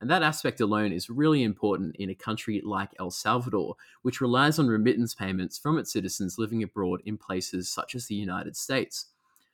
And 0.00 0.08
that 0.08 0.22
aspect 0.22 0.60
alone 0.60 0.92
is 0.92 1.10
really 1.10 1.42
important 1.42 1.96
in 1.96 2.10
a 2.10 2.14
country 2.14 2.62
like 2.64 2.94
El 3.00 3.10
Salvador, 3.10 3.74
which 4.02 4.20
relies 4.20 4.60
on 4.60 4.68
remittance 4.68 5.16
payments 5.16 5.58
from 5.58 5.76
its 5.76 5.92
citizens 5.92 6.38
living 6.38 6.62
abroad 6.62 7.02
in 7.06 7.18
places 7.18 7.68
such 7.68 7.96
as 7.96 8.06
the 8.06 8.14
United 8.14 8.56
States. 8.56 9.06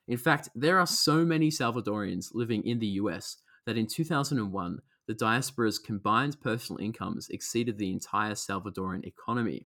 In 0.07 0.19
fact, 0.19 0.51
there 0.55 0.79
are 0.79 0.87
so 0.87 1.25
many 1.25 1.49
Salvadorians 1.49 2.35
living 2.35 2.63
in 2.67 2.81
the 2.81 2.99
US 3.01 3.39
that 3.65 3.79
in 3.79 3.87
2001, 3.87 4.83
the 5.07 5.15
diaspora's 5.15 5.79
combined 5.79 6.39
personal 6.43 6.83
incomes 6.83 7.31
exceeded 7.31 7.79
the 7.79 7.91
entire 7.91 8.35
Salvadoran 8.35 9.07
economy. 9.07 9.65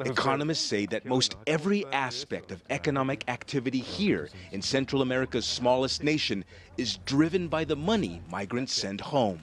Economists 0.00 0.64
say 0.64 0.86
that 0.86 1.04
most 1.04 1.36
every 1.46 1.84
aspect 1.86 2.50
of 2.52 2.62
economic 2.70 3.24
activity 3.28 3.78
here 3.78 4.28
in 4.52 4.62
Central 4.62 5.02
America's 5.02 5.46
smallest 5.46 6.02
nation 6.02 6.44
is 6.76 6.98
driven 6.98 7.48
by 7.48 7.64
the 7.64 7.76
money 7.76 8.22
migrants 8.30 8.74
send 8.74 9.00
home. 9.00 9.40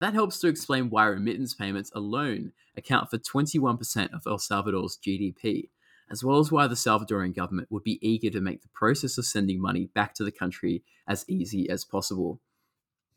That 0.00 0.14
helps 0.14 0.40
to 0.40 0.48
explain 0.48 0.90
why 0.90 1.06
remittance 1.06 1.54
payments 1.54 1.90
alone 1.94 2.52
account 2.76 3.10
for 3.10 3.18
21% 3.18 4.14
of 4.14 4.22
El 4.26 4.38
Salvador's 4.38 4.96
GDP, 4.96 5.68
as 6.10 6.24
well 6.24 6.38
as 6.38 6.50
why 6.50 6.66
the 6.66 6.74
Salvadoran 6.74 7.34
government 7.34 7.68
would 7.70 7.84
be 7.84 7.98
eager 8.00 8.30
to 8.30 8.40
make 8.40 8.62
the 8.62 8.68
process 8.68 9.18
of 9.18 9.26
sending 9.26 9.60
money 9.60 9.86
back 9.94 10.14
to 10.14 10.24
the 10.24 10.32
country 10.32 10.82
as 11.06 11.24
easy 11.28 11.68
as 11.68 11.84
possible. 11.84 12.40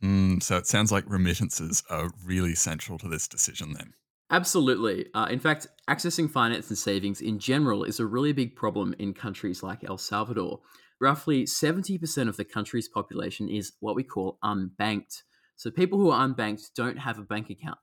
Mm, 0.04 0.44
so 0.44 0.58
it 0.58 0.68
sounds 0.68 0.92
like 0.92 1.06
remittances 1.08 1.84
are 1.90 2.12
really 2.26 2.56
central 2.56 2.98
to 2.98 3.08
this 3.08 3.28
decision 3.28 3.74
then. 3.74 3.94
Absolutely. 4.34 5.06
Uh, 5.14 5.28
in 5.30 5.38
fact, 5.38 5.68
accessing 5.88 6.28
finance 6.28 6.68
and 6.70 6.78
savings 6.78 7.22
in 7.22 7.38
general 7.38 7.84
is 7.84 8.00
a 8.00 8.06
really 8.08 8.34
big 8.34 8.56
problem 8.56 8.96
in 8.98 9.14
countries 9.14 9.62
like 9.62 9.84
El 9.88 10.00
Salvador. 10.00 10.60
Roughly 11.00 11.44
70% 11.44 12.28
of 12.28 12.36
the 12.36 12.44
country's 12.44 12.88
population 12.88 13.48
is 13.48 13.74
what 13.80 13.96
we 13.96 14.02
call 14.02 14.40
unbanked. 14.44 15.22
So 15.56 15.70
people 15.70 16.00
who 16.00 16.10
are 16.10 16.28
unbanked 16.28 16.74
don't 16.76 16.98
have 16.98 17.20
a 17.20 17.24
bank 17.24 17.52
account. 17.52 17.78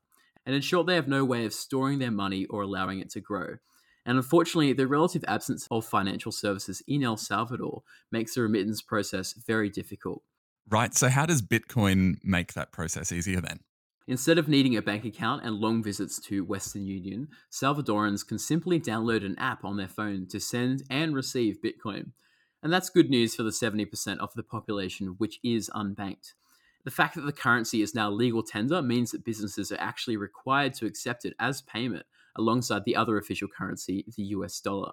And 0.45 0.52
in 0.52 0.61
short, 0.61 0.88
they 0.88 0.97
have 0.97 1.07
no 1.07 1.25
way 1.25 1.45
of 1.45 1.54
storing 1.54 2.00
their 2.00 2.11
money 2.11 2.47
or 2.47 2.62
allowing 2.62 2.99
it 2.99 3.11
to 3.11 3.21
grow. 3.21 3.59
And 4.04 4.16
unfortunately, 4.16 4.73
the 4.73 4.88
relative 4.88 5.25
absence 5.28 5.69
of 5.71 5.87
financial 5.87 6.33
services 6.33 6.83
in 6.88 7.04
El 7.04 7.16
Salvador 7.16 7.85
makes 8.11 8.35
the 8.35 8.42
remittance 8.42 8.83
process 8.83 9.35
very 9.47 9.71
difficult. 9.71 10.25
Right. 10.69 10.97
So, 10.97 11.11
how 11.11 11.26
does 11.26 11.42
Bitcoin 11.42 12.16
make 12.25 12.54
that 12.54 12.73
process 12.73 13.12
easier 13.12 13.40
then? 13.40 13.61
Instead 14.11 14.38
of 14.38 14.49
needing 14.49 14.76
a 14.76 14.83
bank 14.83 15.05
account 15.05 15.45
and 15.45 15.55
long 15.55 15.85
visits 15.85 16.19
to 16.19 16.43
Western 16.43 16.85
Union, 16.85 17.29
Salvadorans 17.49 18.26
can 18.26 18.40
simply 18.40 18.81
download 18.81 19.25
an 19.25 19.38
app 19.38 19.64
on 19.64 19.76
their 19.76 19.87
phone 19.87 20.26
to 20.26 20.40
send 20.40 20.83
and 20.90 21.14
receive 21.14 21.62
Bitcoin. 21.62 22.11
And 22.61 22.73
that's 22.73 22.90
good 22.90 23.09
news 23.09 23.37
for 23.37 23.45
the 23.45 23.50
70% 23.50 24.19
of 24.19 24.35
the 24.35 24.43
population 24.43 25.14
which 25.19 25.38
is 25.45 25.71
unbanked. 25.76 26.33
The 26.85 26.90
fact 26.90 27.14
that 27.14 27.21
the 27.21 27.31
currency 27.31 27.83
is 27.83 27.95
now 27.95 28.11
legal 28.11 28.43
tender 28.43 28.83
means 28.83 29.12
that 29.12 29.25
businesses 29.25 29.71
are 29.71 29.81
actually 29.81 30.17
required 30.17 30.75
to 30.75 30.87
accept 30.87 31.25
it 31.25 31.35
as 31.38 31.62
payment 31.62 32.05
alongside 32.35 32.85
the 32.85 32.97
other 32.97 33.17
official 33.17 33.47
currency, 33.47 34.05
the 34.17 34.25
US 34.25 34.59
dollar. 34.61 34.90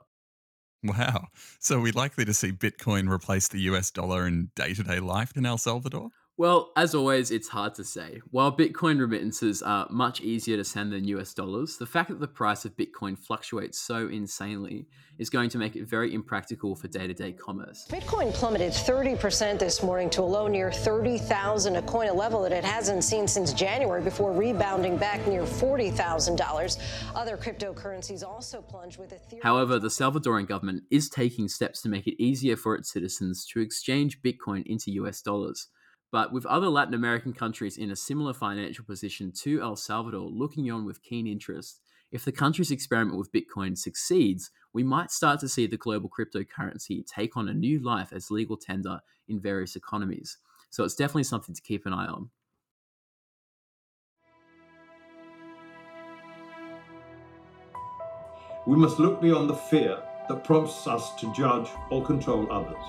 Wow. 0.83 1.29
So 1.59 1.77
are 1.77 1.81
we 1.81 1.91
likely 1.91 2.23
to 2.25 2.35
see 2.35 2.51
Bitcoin 2.51 3.09
replace 3.09 3.47
the 3.47 3.61
US 3.61 3.89
dollar 3.89 4.27
in 4.27 4.51
day 4.55 4.75
to 4.75 4.83
day 4.83 4.99
life 4.99 5.35
in 5.35 5.43
El 5.43 5.57
Salvador? 5.57 6.11
Well, 6.39 6.71
as 6.75 6.93
always, 6.93 7.31
it's 7.31 7.47
hard 7.47 7.73
to 7.75 7.83
say. 7.83 8.21
While 8.29 8.55
Bitcoin 8.55 8.99
remittances 8.99 9.63
are 9.63 9.87
much 9.89 10.21
easier 10.21 10.55
to 10.55 10.63
send 10.63 10.93
than 10.93 11.05
US 11.05 11.33
dollars, 11.33 11.77
the 11.77 11.87
fact 11.87 12.09
that 12.09 12.19
the 12.19 12.27
price 12.27 12.63
of 12.63 12.77
Bitcoin 12.77 13.17
fluctuates 13.17 13.79
so 13.79 14.07
insanely 14.07 14.85
is 15.17 15.31
going 15.31 15.49
to 15.49 15.57
make 15.57 15.75
it 15.75 15.87
very 15.87 16.13
impractical 16.13 16.75
for 16.75 16.87
day 16.89 17.07
to 17.07 17.13
day 17.15 17.31
commerce. 17.31 17.87
Bitcoin 17.89 18.31
plummeted 18.31 18.71
30% 18.71 19.57
this 19.57 19.81
morning 19.81 20.11
to 20.11 20.21
a 20.21 20.29
low 20.29 20.47
near 20.47 20.71
30,000 20.71 21.75
a 21.75 21.81
coin, 21.81 22.07
a 22.07 22.13
level 22.13 22.43
that 22.43 22.51
it 22.51 22.63
hasn't 22.63 23.03
seen 23.03 23.27
since 23.27 23.51
January 23.51 24.03
before 24.03 24.31
rebounding 24.31 24.95
back 24.95 25.25
near 25.25 25.41
$40,000. 25.41 26.77
Other 27.15 27.35
cryptocurrencies 27.35 28.23
also 28.23 28.61
plunged 28.61 28.99
with 28.99 29.09
Ethereum. 29.09 29.41
However, 29.41 29.79
the 29.79 29.87
Salvadoran 29.87 30.47
government 30.47 30.83
is 30.91 31.09
taking 31.09 31.47
steps 31.47 31.81
to 31.81 31.89
make 31.89 32.05
it 32.05 32.21
easier 32.21 32.55
for 32.55 32.75
its 32.75 32.93
citizens 32.93 33.43
to 33.53 33.59
exchange 33.59 34.21
Bitcoin 34.21 34.63
into 34.67 34.91
US 34.91 35.23
dollars. 35.23 35.69
But 36.11 36.31
with 36.31 36.45
other 36.45 36.69
Latin 36.69 36.93
American 36.93 37.33
countries 37.33 37.77
in 37.77 37.91
a 37.91 37.95
similar 37.95 38.33
financial 38.33 38.85
position 38.85 39.31
to 39.43 39.61
El 39.61 39.75
Salvador 39.75 40.29
looking 40.29 40.71
on 40.71 40.85
with 40.85 41.03
keen 41.03 41.27
interest, 41.27 41.81
if 42.11 42.23
the 42.23 42.31
country's 42.31 42.71
experiment 42.71 43.17
with 43.17 43.33
Bitcoin 43.33 43.77
succeeds, 43.77 44.49
we 44.71 44.83
might 44.83 45.11
start 45.11 45.41
to 45.41 45.49
see 45.49 45.67
the 45.67 45.75
global 45.75 46.09
cryptocurrency 46.09 47.05
take 47.05 47.35
on 47.35 47.49
a 47.49 47.53
new 47.53 47.79
life 47.79 48.13
as 48.13 48.31
legal 48.31 48.55
tender 48.55 49.01
in 49.27 49.41
various 49.41 49.75
economies. 49.75 50.37
So 50.69 50.85
it's 50.85 50.95
definitely 50.95 51.23
something 51.23 51.53
to 51.53 51.61
keep 51.61 51.85
an 51.85 51.93
eye 51.93 52.07
on. 52.07 52.29
We 58.65 58.77
must 58.77 58.99
look 58.99 59.21
beyond 59.21 59.49
the 59.49 59.55
fear 59.55 60.01
that 60.29 60.43
prompts 60.43 60.87
us 60.87 61.15
to 61.15 61.33
judge 61.33 61.69
or 61.89 62.05
control 62.05 62.51
others. 62.51 62.83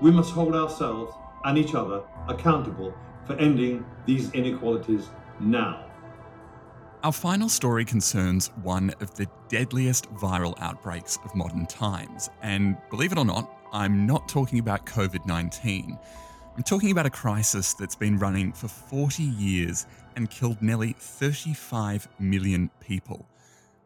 We 0.00 0.10
must 0.10 0.32
hold 0.32 0.54
ourselves 0.54 1.14
and 1.44 1.58
each 1.58 1.74
other 1.74 2.02
accountable 2.28 2.94
for 3.26 3.34
ending 3.34 3.84
these 4.06 4.30
inequalities 4.32 5.08
now. 5.40 5.84
Our 7.04 7.12
final 7.12 7.48
story 7.48 7.84
concerns 7.84 8.48
one 8.62 8.92
of 9.00 9.14
the 9.14 9.28
deadliest 9.48 10.12
viral 10.14 10.60
outbreaks 10.60 11.18
of 11.24 11.34
modern 11.34 11.66
times. 11.66 12.28
And 12.42 12.76
believe 12.90 13.12
it 13.12 13.18
or 13.18 13.24
not, 13.24 13.48
I'm 13.72 14.04
not 14.04 14.28
talking 14.28 14.58
about 14.58 14.84
COVID 14.84 15.24
19. 15.24 15.96
I'm 16.56 16.62
talking 16.64 16.90
about 16.90 17.06
a 17.06 17.10
crisis 17.10 17.72
that's 17.74 17.94
been 17.94 18.18
running 18.18 18.52
for 18.52 18.66
40 18.66 19.22
years 19.22 19.86
and 20.16 20.28
killed 20.28 20.60
nearly 20.60 20.96
35 20.98 22.08
million 22.18 22.68
people. 22.80 23.28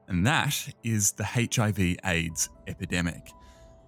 And 0.08 0.26
that 0.26 0.70
is 0.82 1.12
the 1.12 1.24
HIV 1.24 1.98
AIDS 2.06 2.48
epidemic. 2.66 3.32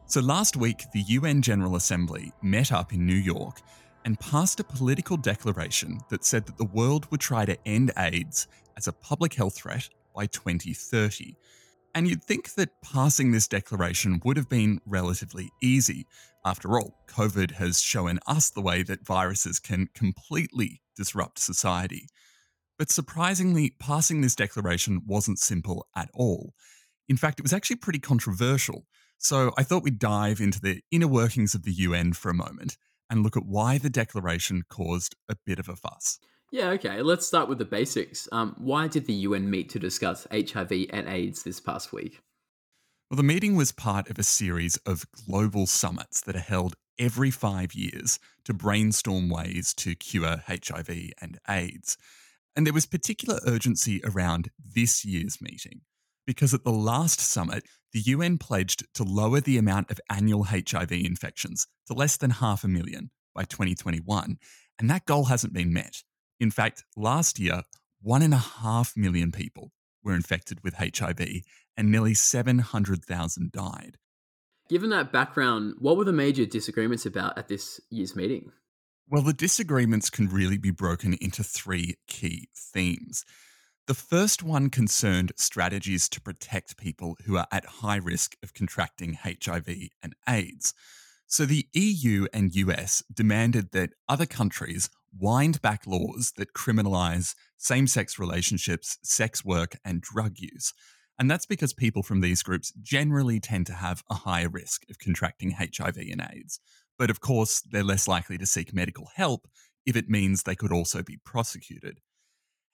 So 0.07 0.21
last 0.21 0.57
week, 0.57 0.85
the 0.93 1.01
UN 1.01 1.41
General 1.41 1.77
Assembly 1.77 2.31
met 2.43 2.71
up 2.73 2.93
in 2.93 3.07
New 3.07 3.15
York 3.15 3.63
and 4.05 4.21
passed 4.21 4.61
a 4.61 4.65
political 4.65 5.17
declaration 5.17 5.99
that 6.11 6.25
said 6.25 6.45
that 6.47 6.59
the 6.59 6.67
world 6.67 7.11
would 7.11 7.21
try 7.21 7.47
to 7.47 7.57
end 7.67 7.91
AIDS 7.97 8.47
as 8.77 8.87
a 8.87 8.93
public 8.93 9.33
health 9.33 9.55
threat 9.55 9.89
by 10.15 10.27
2030. 10.27 11.37
And 11.95 12.07
you'd 12.07 12.23
think 12.23 12.53
that 12.55 12.83
passing 12.83 13.33
this 13.33 13.49
declaration 13.49 14.21
would 14.25 14.37
have 14.37 14.49
been 14.49 14.81
relatively 14.85 15.51
easy. 15.63 16.07
After 16.45 16.79
all, 16.79 16.99
COVID 17.09 17.53
has 17.53 17.81
shown 17.81 18.19
us 18.27 18.51
the 18.51 18.61
way 18.61 18.83
that 18.83 19.07
viruses 19.07 19.59
can 19.59 19.89
completely 19.95 20.83
disrupt 20.97 21.39
society. 21.39 22.09
But 22.79 22.91
surprisingly, 22.91 23.75
passing 23.79 24.21
this 24.21 24.35
declaration 24.35 25.03
wasn't 25.07 25.39
simple 25.39 25.87
at 25.97 26.11
all. 26.13 26.53
In 27.09 27.17
fact, 27.17 27.39
it 27.41 27.43
was 27.43 27.53
actually 27.55 27.77
pretty 27.77 28.01
controversial. 28.01 28.87
So 29.19 29.53
I 29.57 29.63
thought 29.63 29.83
we'd 29.83 29.99
dive 29.99 30.41
into 30.41 30.61
the 30.61 30.81
inner 30.91 31.09
workings 31.09 31.55
of 31.55 31.63
the 31.65 31.73
UN 31.73 32.13
for 32.13 32.31
a 32.31 32.35
moment 32.35 32.77
and 33.11 33.23
look 33.23 33.37
at 33.37 33.47
why 33.47 33.79
the 33.79 33.91
declaration 33.91 34.63
caused 34.69 35.15
a 35.29 35.37
bit 35.47 35.59
of 35.59 35.69
a 35.69 35.77
fuss. 35.77 36.19
Yeah, 36.51 36.71
okay. 36.71 37.03
Let's 37.03 37.27
start 37.27 37.49
with 37.49 37.59
the 37.59 37.65
basics. 37.65 38.29
Um, 38.31 38.55
why 38.59 38.87
did 38.87 39.07
the 39.07 39.15
UN 39.15 39.51
meet 39.51 39.71
to 39.71 39.79
discuss 39.79 40.27
HIV 40.31 40.87
and 40.91 41.09
AIDS 41.09 41.43
this 41.43 41.61
past 41.61 41.93
week? 41.93 42.21
Well, 43.11 43.17
the 43.17 43.23
meeting 43.23 43.57
was 43.57 43.73
part 43.73 44.09
of 44.09 44.19
a 44.19 44.23
series 44.23 44.77
of 44.87 45.05
global 45.27 45.67
summits 45.67 46.21
that 46.23 46.37
are 46.37 46.41
held 46.41 46.75
every 46.99 47.31
five 47.31 47.75
years 47.75 48.19
to 48.45 48.55
brainstorm 48.55 49.29
ways 49.29 49.75
to 49.75 49.95
cure 49.95 50.43
HIV 50.47 51.13
and 51.21 51.39
AIDS. 51.49 51.97
And 52.57 52.67
there 52.67 52.73
was 52.73 52.87
particular 52.87 53.41
urgency 53.47 54.01
around 54.05 54.51
this 54.59 55.05
year's 55.05 55.41
meeting 55.41 55.81
because 56.27 56.55
at 56.55 56.65
the 56.65 56.73
last 56.73 57.21
summit, 57.21 57.65
the 57.95 58.01
UN 58.01 58.39
pledged 58.39 58.85
to 58.95 59.05
lower 59.05 59.41
the 59.41 59.57
amount 59.57 59.91
of 59.91 60.01
annual 60.11 60.43
HIV 60.43 60.91
infections 60.91 61.69
to 61.87 61.95
less 61.95 62.17
than 62.17 62.31
half 62.31 62.65
a 62.65 62.69
million 62.69 63.11
by 63.35 63.45
2021, 63.45 64.37
and 64.81 64.91
that 64.91 65.07
goal 65.07 65.27
hasn't 65.27 65.55
been 65.55 65.73
met. 65.73 66.03
In 66.41 66.51
fact, 66.51 66.83
last 66.97 67.39
year, 67.39 67.63
one 68.03 68.21
and 68.21 68.35
a 68.35 68.39
half 68.39 68.97
million 68.97 69.31
people 69.31 69.71
were 70.03 70.15
infected 70.15 70.59
with 70.65 70.75
HIV, 70.75 71.21
and 71.77 71.91
nearly 71.91 72.15
700,000 72.15 73.53
died. 73.53 73.97
Given 74.69 74.91
that 74.91 75.13
background, 75.13 75.75
what 75.79 75.97
were 75.97 76.05
the 76.05 76.13
major 76.13 76.47
disagreements 76.47 77.07
about 77.07 77.39
at 77.39 77.47
this 77.47 77.81
year's 77.91 78.17
meeting? 78.17 78.51
Well, 79.09 79.23
the 79.23 79.33
disagreements 79.33 80.11
can 80.11 80.29
really 80.29 80.59
be 80.59 80.71
broken 80.73 81.15
into 81.21 81.45
three 81.45 81.95
key 82.09 82.49
themes. 82.57 83.25
The 83.87 83.93
first 83.93 84.43
one 84.43 84.71
concerned 84.71 85.33
strategies 85.37 86.09
to 86.09 86.21
protect 86.21 86.79
people 86.79 87.19
who 87.27 87.37
are 87.37 87.47
at 87.53 87.67
high 87.67 87.97
risk 87.99 88.35
of 88.43 88.55
contracting 88.55 89.19
HIV 89.23 89.69
and 90.03 90.15
AIDS. 90.27 90.73
So 91.27 91.45
the 91.45 91.67
EU 91.75 92.27
and 92.33 92.55
US 92.55 93.03
demanded 93.13 93.73
that 93.73 93.91
other 94.09 94.25
countries 94.25 94.89
wind 95.15 95.61
back 95.61 95.87
laws 95.87 96.33
that 96.39 96.55
criminalize 96.55 97.35
same 97.59 97.87
sex 97.87 98.19
relationships, 98.19 98.97
sex 99.03 99.45
work, 99.45 99.77
and 99.85 100.01
drug 100.01 100.39
use. 100.39 100.73
And 101.19 101.31
that's 101.31 101.45
because 101.45 101.75
people 101.75 102.03
from 102.03 102.23
these 102.23 102.43
groups 102.43 102.73
generally 102.83 103.39
tend 103.39 103.67
to 103.67 103.75
have 103.75 104.03
a 104.11 104.15
higher 104.15 104.49
risk 104.49 104.85
of 104.89 104.99
contracting 104.99 105.51
HIV 105.51 105.99
and 106.11 106.27
AIDS. 106.33 106.59
But 106.99 107.11
of 107.11 107.21
course, 107.21 107.61
they're 107.61 107.85
less 107.85 108.09
likely 108.09 108.39
to 108.39 108.47
seek 108.47 108.73
medical 108.73 109.11
help 109.15 109.47
if 109.85 109.95
it 109.95 110.09
means 110.09 110.43
they 110.43 110.57
could 110.57 110.73
also 110.73 111.03
be 111.03 111.19
prosecuted. 111.23 112.01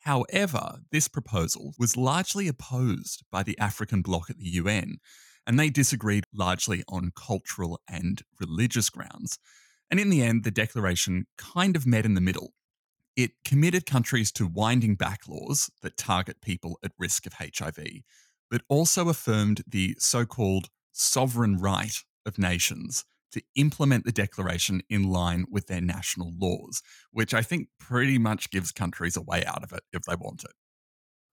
However, 0.00 0.78
this 0.90 1.08
proposal 1.08 1.74
was 1.78 1.96
largely 1.96 2.48
opposed 2.48 3.22
by 3.30 3.42
the 3.42 3.58
African 3.58 4.00
bloc 4.00 4.30
at 4.30 4.38
the 4.38 4.48
UN, 4.48 4.98
and 5.46 5.58
they 5.58 5.68
disagreed 5.68 6.24
largely 6.32 6.82
on 6.88 7.12
cultural 7.14 7.80
and 7.86 8.22
religious 8.40 8.88
grounds. 8.88 9.38
And 9.90 10.00
in 10.00 10.08
the 10.08 10.22
end, 10.22 10.44
the 10.44 10.50
declaration 10.50 11.26
kind 11.36 11.76
of 11.76 11.86
met 11.86 12.06
in 12.06 12.14
the 12.14 12.20
middle. 12.20 12.54
It 13.16 13.32
committed 13.44 13.84
countries 13.84 14.32
to 14.32 14.46
winding 14.46 14.94
back 14.94 15.20
laws 15.28 15.70
that 15.82 15.96
target 15.96 16.40
people 16.40 16.78
at 16.82 16.92
risk 16.98 17.26
of 17.26 17.34
HIV, 17.34 17.78
but 18.50 18.62
also 18.68 19.08
affirmed 19.08 19.62
the 19.66 19.96
so 19.98 20.24
called 20.24 20.68
sovereign 20.92 21.58
right 21.58 21.96
of 22.24 22.38
nations 22.38 23.04
to 23.32 23.42
implement 23.54 24.04
the 24.04 24.12
declaration 24.12 24.82
in 24.88 25.04
line 25.04 25.44
with 25.50 25.66
their 25.66 25.80
national 25.80 26.32
laws, 26.38 26.82
which 27.12 27.34
I 27.34 27.42
think 27.42 27.68
pretty 27.78 28.18
much 28.18 28.50
gives 28.50 28.72
countries 28.72 29.16
a 29.16 29.22
way 29.22 29.44
out 29.44 29.62
of 29.62 29.72
it 29.72 29.82
if 29.92 30.02
they 30.02 30.14
want 30.14 30.44
it. 30.44 30.52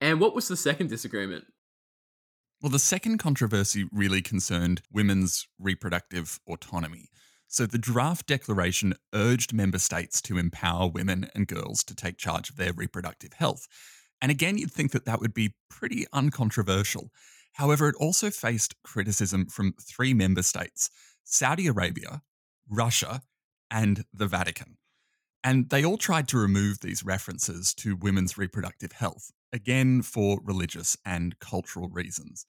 And 0.00 0.20
what 0.20 0.34
was 0.34 0.48
the 0.48 0.56
second 0.56 0.88
disagreement? 0.88 1.44
Well, 2.60 2.70
the 2.70 2.78
second 2.78 3.18
controversy 3.18 3.88
really 3.92 4.20
concerned 4.20 4.82
women's 4.92 5.46
reproductive 5.58 6.40
autonomy. 6.48 7.08
So 7.46 7.66
the 7.66 7.78
draft 7.78 8.26
declaration 8.26 8.94
urged 9.14 9.52
member 9.52 9.78
states 9.78 10.20
to 10.22 10.38
empower 10.38 10.88
women 10.88 11.30
and 11.34 11.46
girls 11.46 11.82
to 11.84 11.94
take 11.94 12.18
charge 12.18 12.50
of 12.50 12.56
their 12.56 12.72
reproductive 12.72 13.32
health. 13.32 13.66
And 14.20 14.30
again, 14.30 14.58
you'd 14.58 14.72
think 14.72 14.92
that 14.92 15.04
that 15.06 15.20
would 15.20 15.32
be 15.32 15.54
pretty 15.70 16.04
uncontroversial. 16.12 17.10
However, 17.54 17.88
it 17.88 17.94
also 17.96 18.30
faced 18.30 18.74
criticism 18.82 19.46
from 19.46 19.74
three 19.80 20.12
member 20.12 20.42
states 20.42 20.90
Saudi 21.30 21.66
Arabia, 21.66 22.22
Russia, 22.70 23.20
and 23.70 24.04
the 24.14 24.26
Vatican. 24.26 24.78
And 25.44 25.68
they 25.68 25.84
all 25.84 25.98
tried 25.98 26.26
to 26.28 26.38
remove 26.38 26.80
these 26.80 27.04
references 27.04 27.74
to 27.74 27.96
women's 27.96 28.38
reproductive 28.38 28.92
health, 28.92 29.30
again 29.52 30.00
for 30.00 30.40
religious 30.42 30.96
and 31.04 31.38
cultural 31.38 31.90
reasons. 31.90 32.46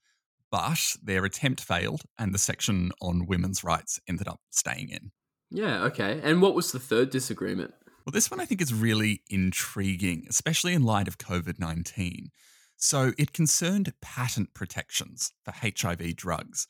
But 0.49 0.95
their 1.03 1.25
attempt 1.25 1.59
failed, 1.59 2.03
and 2.17 2.33
the 2.33 2.39
section 2.39 2.91
on 3.01 3.27
women's 3.27 3.65
rights 3.65 3.99
ended 4.07 4.29
up 4.29 4.39
staying 4.49 4.89
in. 4.89 5.11
Yeah, 5.51 5.83
okay. 5.83 6.21
And 6.23 6.41
what 6.41 6.55
was 6.55 6.71
the 6.71 6.79
third 6.79 7.09
disagreement? 7.09 7.73
Well, 8.05 8.13
this 8.13 8.31
one 8.31 8.39
I 8.39 8.45
think 8.45 8.61
is 8.61 8.73
really 8.73 9.23
intriguing, 9.29 10.25
especially 10.29 10.73
in 10.73 10.83
light 10.83 11.09
of 11.09 11.17
COVID 11.17 11.59
19. 11.59 12.29
So 12.77 13.11
it 13.17 13.33
concerned 13.33 13.91
patent 14.01 14.53
protections 14.53 15.33
for 15.43 15.51
HIV 15.51 16.15
drugs. 16.15 16.67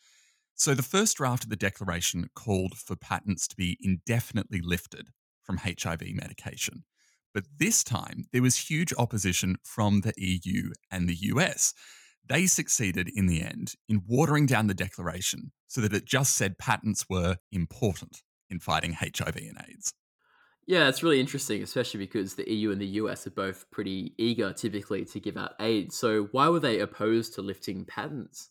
So, 0.60 0.76
the 0.76 0.84
first 0.84 1.16
draft 1.16 1.46
of 1.46 1.50
the 1.50 1.56
declaration 1.56 2.30
called 2.36 2.78
for 2.78 2.98
patents 2.98 3.48
to 3.48 3.56
be 3.56 3.78
indefinitely 3.80 4.60
lifted 4.62 5.08
from 5.42 5.56
HIV 5.56 6.02
medication. 6.14 6.84
But 7.34 7.46
this 7.60 7.82
time, 7.82 8.26
there 8.34 8.42
was 8.42 8.58
huge 8.70 8.94
opposition 8.98 9.56
from 9.64 10.02
the 10.02 10.12
EU 10.18 10.72
and 10.92 11.08
the 11.08 11.16
US. 11.16 11.74
They 12.28 12.46
succeeded 12.46 13.10
in 13.16 13.28
the 13.28 13.42
end 13.42 13.76
in 13.88 14.04
watering 14.06 14.48
down 14.48 14.68
the 14.68 14.74
declaration 14.74 15.54
so 15.68 15.80
that 15.80 15.94
it 15.94 16.04
just 16.04 16.36
said 16.36 16.58
patents 16.58 17.06
were 17.10 17.38
important 17.54 18.22
in 18.50 18.60
fighting 18.60 18.92
HIV 18.92 19.38
and 19.38 19.64
AIDS. 19.70 19.94
Yeah, 20.68 20.90
it's 20.90 21.04
really 21.04 21.22
interesting, 21.22 21.64
especially 21.64 22.02
because 22.02 22.36
the 22.36 22.52
EU 22.52 22.72
and 22.72 22.82
the 22.82 22.98
US 23.02 23.26
are 23.26 23.32
both 23.32 23.64
pretty 23.72 24.14
eager 24.18 24.52
typically 24.52 25.06
to 25.06 25.22
give 25.22 25.38
out 25.38 25.54
aid. 25.62 25.94
So, 25.94 26.28
why 26.34 26.50
were 26.50 26.60
they 26.60 26.82
opposed 26.82 27.36
to 27.36 27.42
lifting 27.42 27.86
patents? 27.86 28.50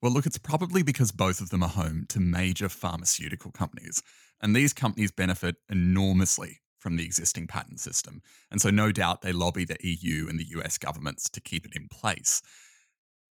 Well, 0.00 0.12
look, 0.12 0.26
it's 0.26 0.38
probably 0.38 0.84
because 0.84 1.10
both 1.10 1.40
of 1.40 1.50
them 1.50 1.62
are 1.62 1.68
home 1.68 2.06
to 2.10 2.20
major 2.20 2.68
pharmaceutical 2.68 3.50
companies, 3.50 4.00
and 4.40 4.54
these 4.54 4.72
companies 4.72 5.10
benefit 5.10 5.56
enormously 5.68 6.60
from 6.78 6.94
the 6.94 7.04
existing 7.04 7.48
patent 7.48 7.80
system. 7.80 8.22
And 8.52 8.60
so, 8.60 8.70
no 8.70 8.92
doubt, 8.92 9.22
they 9.22 9.32
lobby 9.32 9.64
the 9.64 9.76
EU 9.82 10.28
and 10.28 10.38
the 10.38 10.46
US 10.50 10.78
governments 10.78 11.28
to 11.30 11.40
keep 11.40 11.66
it 11.66 11.74
in 11.74 11.88
place. 11.88 12.40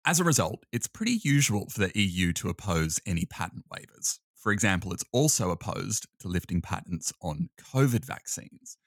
As 0.06 0.22
a 0.22 0.24
result, 0.24 0.66
it's 0.72 0.88
pretty 0.88 1.20
usual 1.24 1.70
for 1.70 1.82
the 1.82 2.00
EU 2.00 2.32
to 2.34 2.48
oppose 2.48 2.98
any 3.06 3.26
patent 3.26 3.66
waivers. 3.70 4.20
For 4.38 4.54
example, 4.54 4.94
it's 4.94 5.06
also 5.12 5.52
opposed 5.52 6.08
to 6.20 6.30
lifting 6.30 6.62
patents 6.62 7.12
on 7.22 7.50
COVID 7.58 8.06
vaccines. 8.06 8.78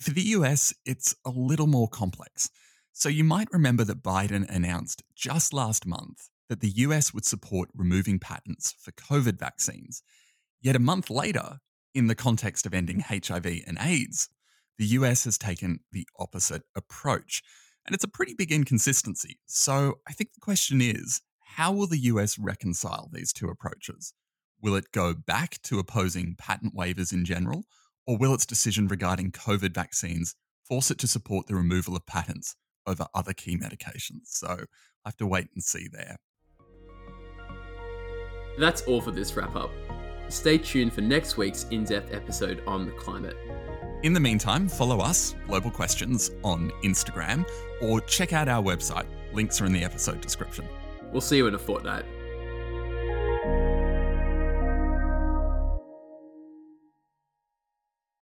For 0.00 0.12
the 0.12 0.22
US, 0.22 0.72
it's 0.86 1.14
a 1.26 1.30
little 1.30 1.66
more 1.66 1.88
complex. 1.88 2.48
So 2.92 3.10
you 3.10 3.24
might 3.24 3.52
remember 3.52 3.84
that 3.84 4.02
Biden 4.02 4.48
announced 4.48 5.02
just 5.14 5.52
last 5.52 5.84
month 5.84 6.30
that 6.48 6.60
the 6.60 6.70
US 6.70 7.12
would 7.12 7.24
support 7.24 7.68
removing 7.74 8.18
patents 8.18 8.74
for 8.78 8.92
COVID 8.92 9.38
vaccines. 9.38 10.02
Yet 10.60 10.76
a 10.76 10.80
month 10.80 11.10
later, 11.10 11.58
in 11.94 12.06
the 12.06 12.14
context 12.14 12.66
of 12.66 12.74
ending 12.74 13.00
HIV 13.00 13.46
and 13.66 13.78
AIDS, 13.80 14.28
the 14.78 14.86
US 14.86 15.24
has 15.24 15.38
taken 15.38 15.80
the 15.92 16.06
opposite 16.18 16.62
approach. 16.76 17.42
And 17.86 17.94
it's 17.94 18.04
a 18.04 18.08
pretty 18.08 18.34
big 18.34 18.52
inconsistency. 18.52 19.38
So 19.46 19.94
I 20.06 20.12
think 20.12 20.32
the 20.32 20.40
question 20.40 20.80
is 20.80 21.20
how 21.56 21.72
will 21.72 21.86
the 21.86 21.98
US 21.98 22.38
reconcile 22.38 23.08
these 23.12 23.32
two 23.32 23.48
approaches? 23.48 24.12
Will 24.60 24.76
it 24.76 24.92
go 24.92 25.14
back 25.14 25.60
to 25.62 25.78
opposing 25.78 26.36
patent 26.38 26.74
waivers 26.74 27.12
in 27.12 27.24
general, 27.24 27.64
or 28.06 28.16
will 28.16 28.34
its 28.34 28.46
decision 28.46 28.88
regarding 28.88 29.32
COVID 29.32 29.74
vaccines 29.74 30.34
force 30.62 30.90
it 30.90 30.98
to 30.98 31.06
support 31.06 31.46
the 31.46 31.54
removal 31.54 31.96
of 31.96 32.06
patents 32.06 32.54
over 32.86 33.06
other 33.14 33.32
key 33.32 33.56
medications? 33.56 34.26
So 34.26 34.48
I 35.04 35.08
have 35.08 35.16
to 35.16 35.26
wait 35.26 35.48
and 35.54 35.62
see 35.62 35.88
there. 35.90 36.16
That's 38.58 38.82
all 38.82 39.00
for 39.00 39.10
this 39.10 39.36
wrap 39.36 39.54
up. 39.56 39.70
Stay 40.28 40.58
tuned 40.58 40.92
for 40.92 41.00
next 41.00 41.36
week's 41.36 41.64
in 41.70 41.84
depth 41.84 42.12
episode 42.12 42.62
on 42.66 42.86
the 42.86 42.92
climate. 42.92 43.36
In 44.02 44.12
the 44.12 44.20
meantime, 44.20 44.68
follow 44.68 45.00
us, 45.00 45.34
Global 45.46 45.70
Questions, 45.70 46.30
on 46.44 46.70
Instagram 46.84 47.48
or 47.80 48.00
check 48.02 48.32
out 48.32 48.48
our 48.48 48.62
website. 48.62 49.06
Links 49.32 49.60
are 49.60 49.66
in 49.66 49.72
the 49.72 49.82
episode 49.82 50.20
description. 50.20 50.66
We'll 51.12 51.20
see 51.20 51.36
you 51.38 51.46
in 51.46 51.54
a 51.54 51.58
fortnight. 51.58 52.04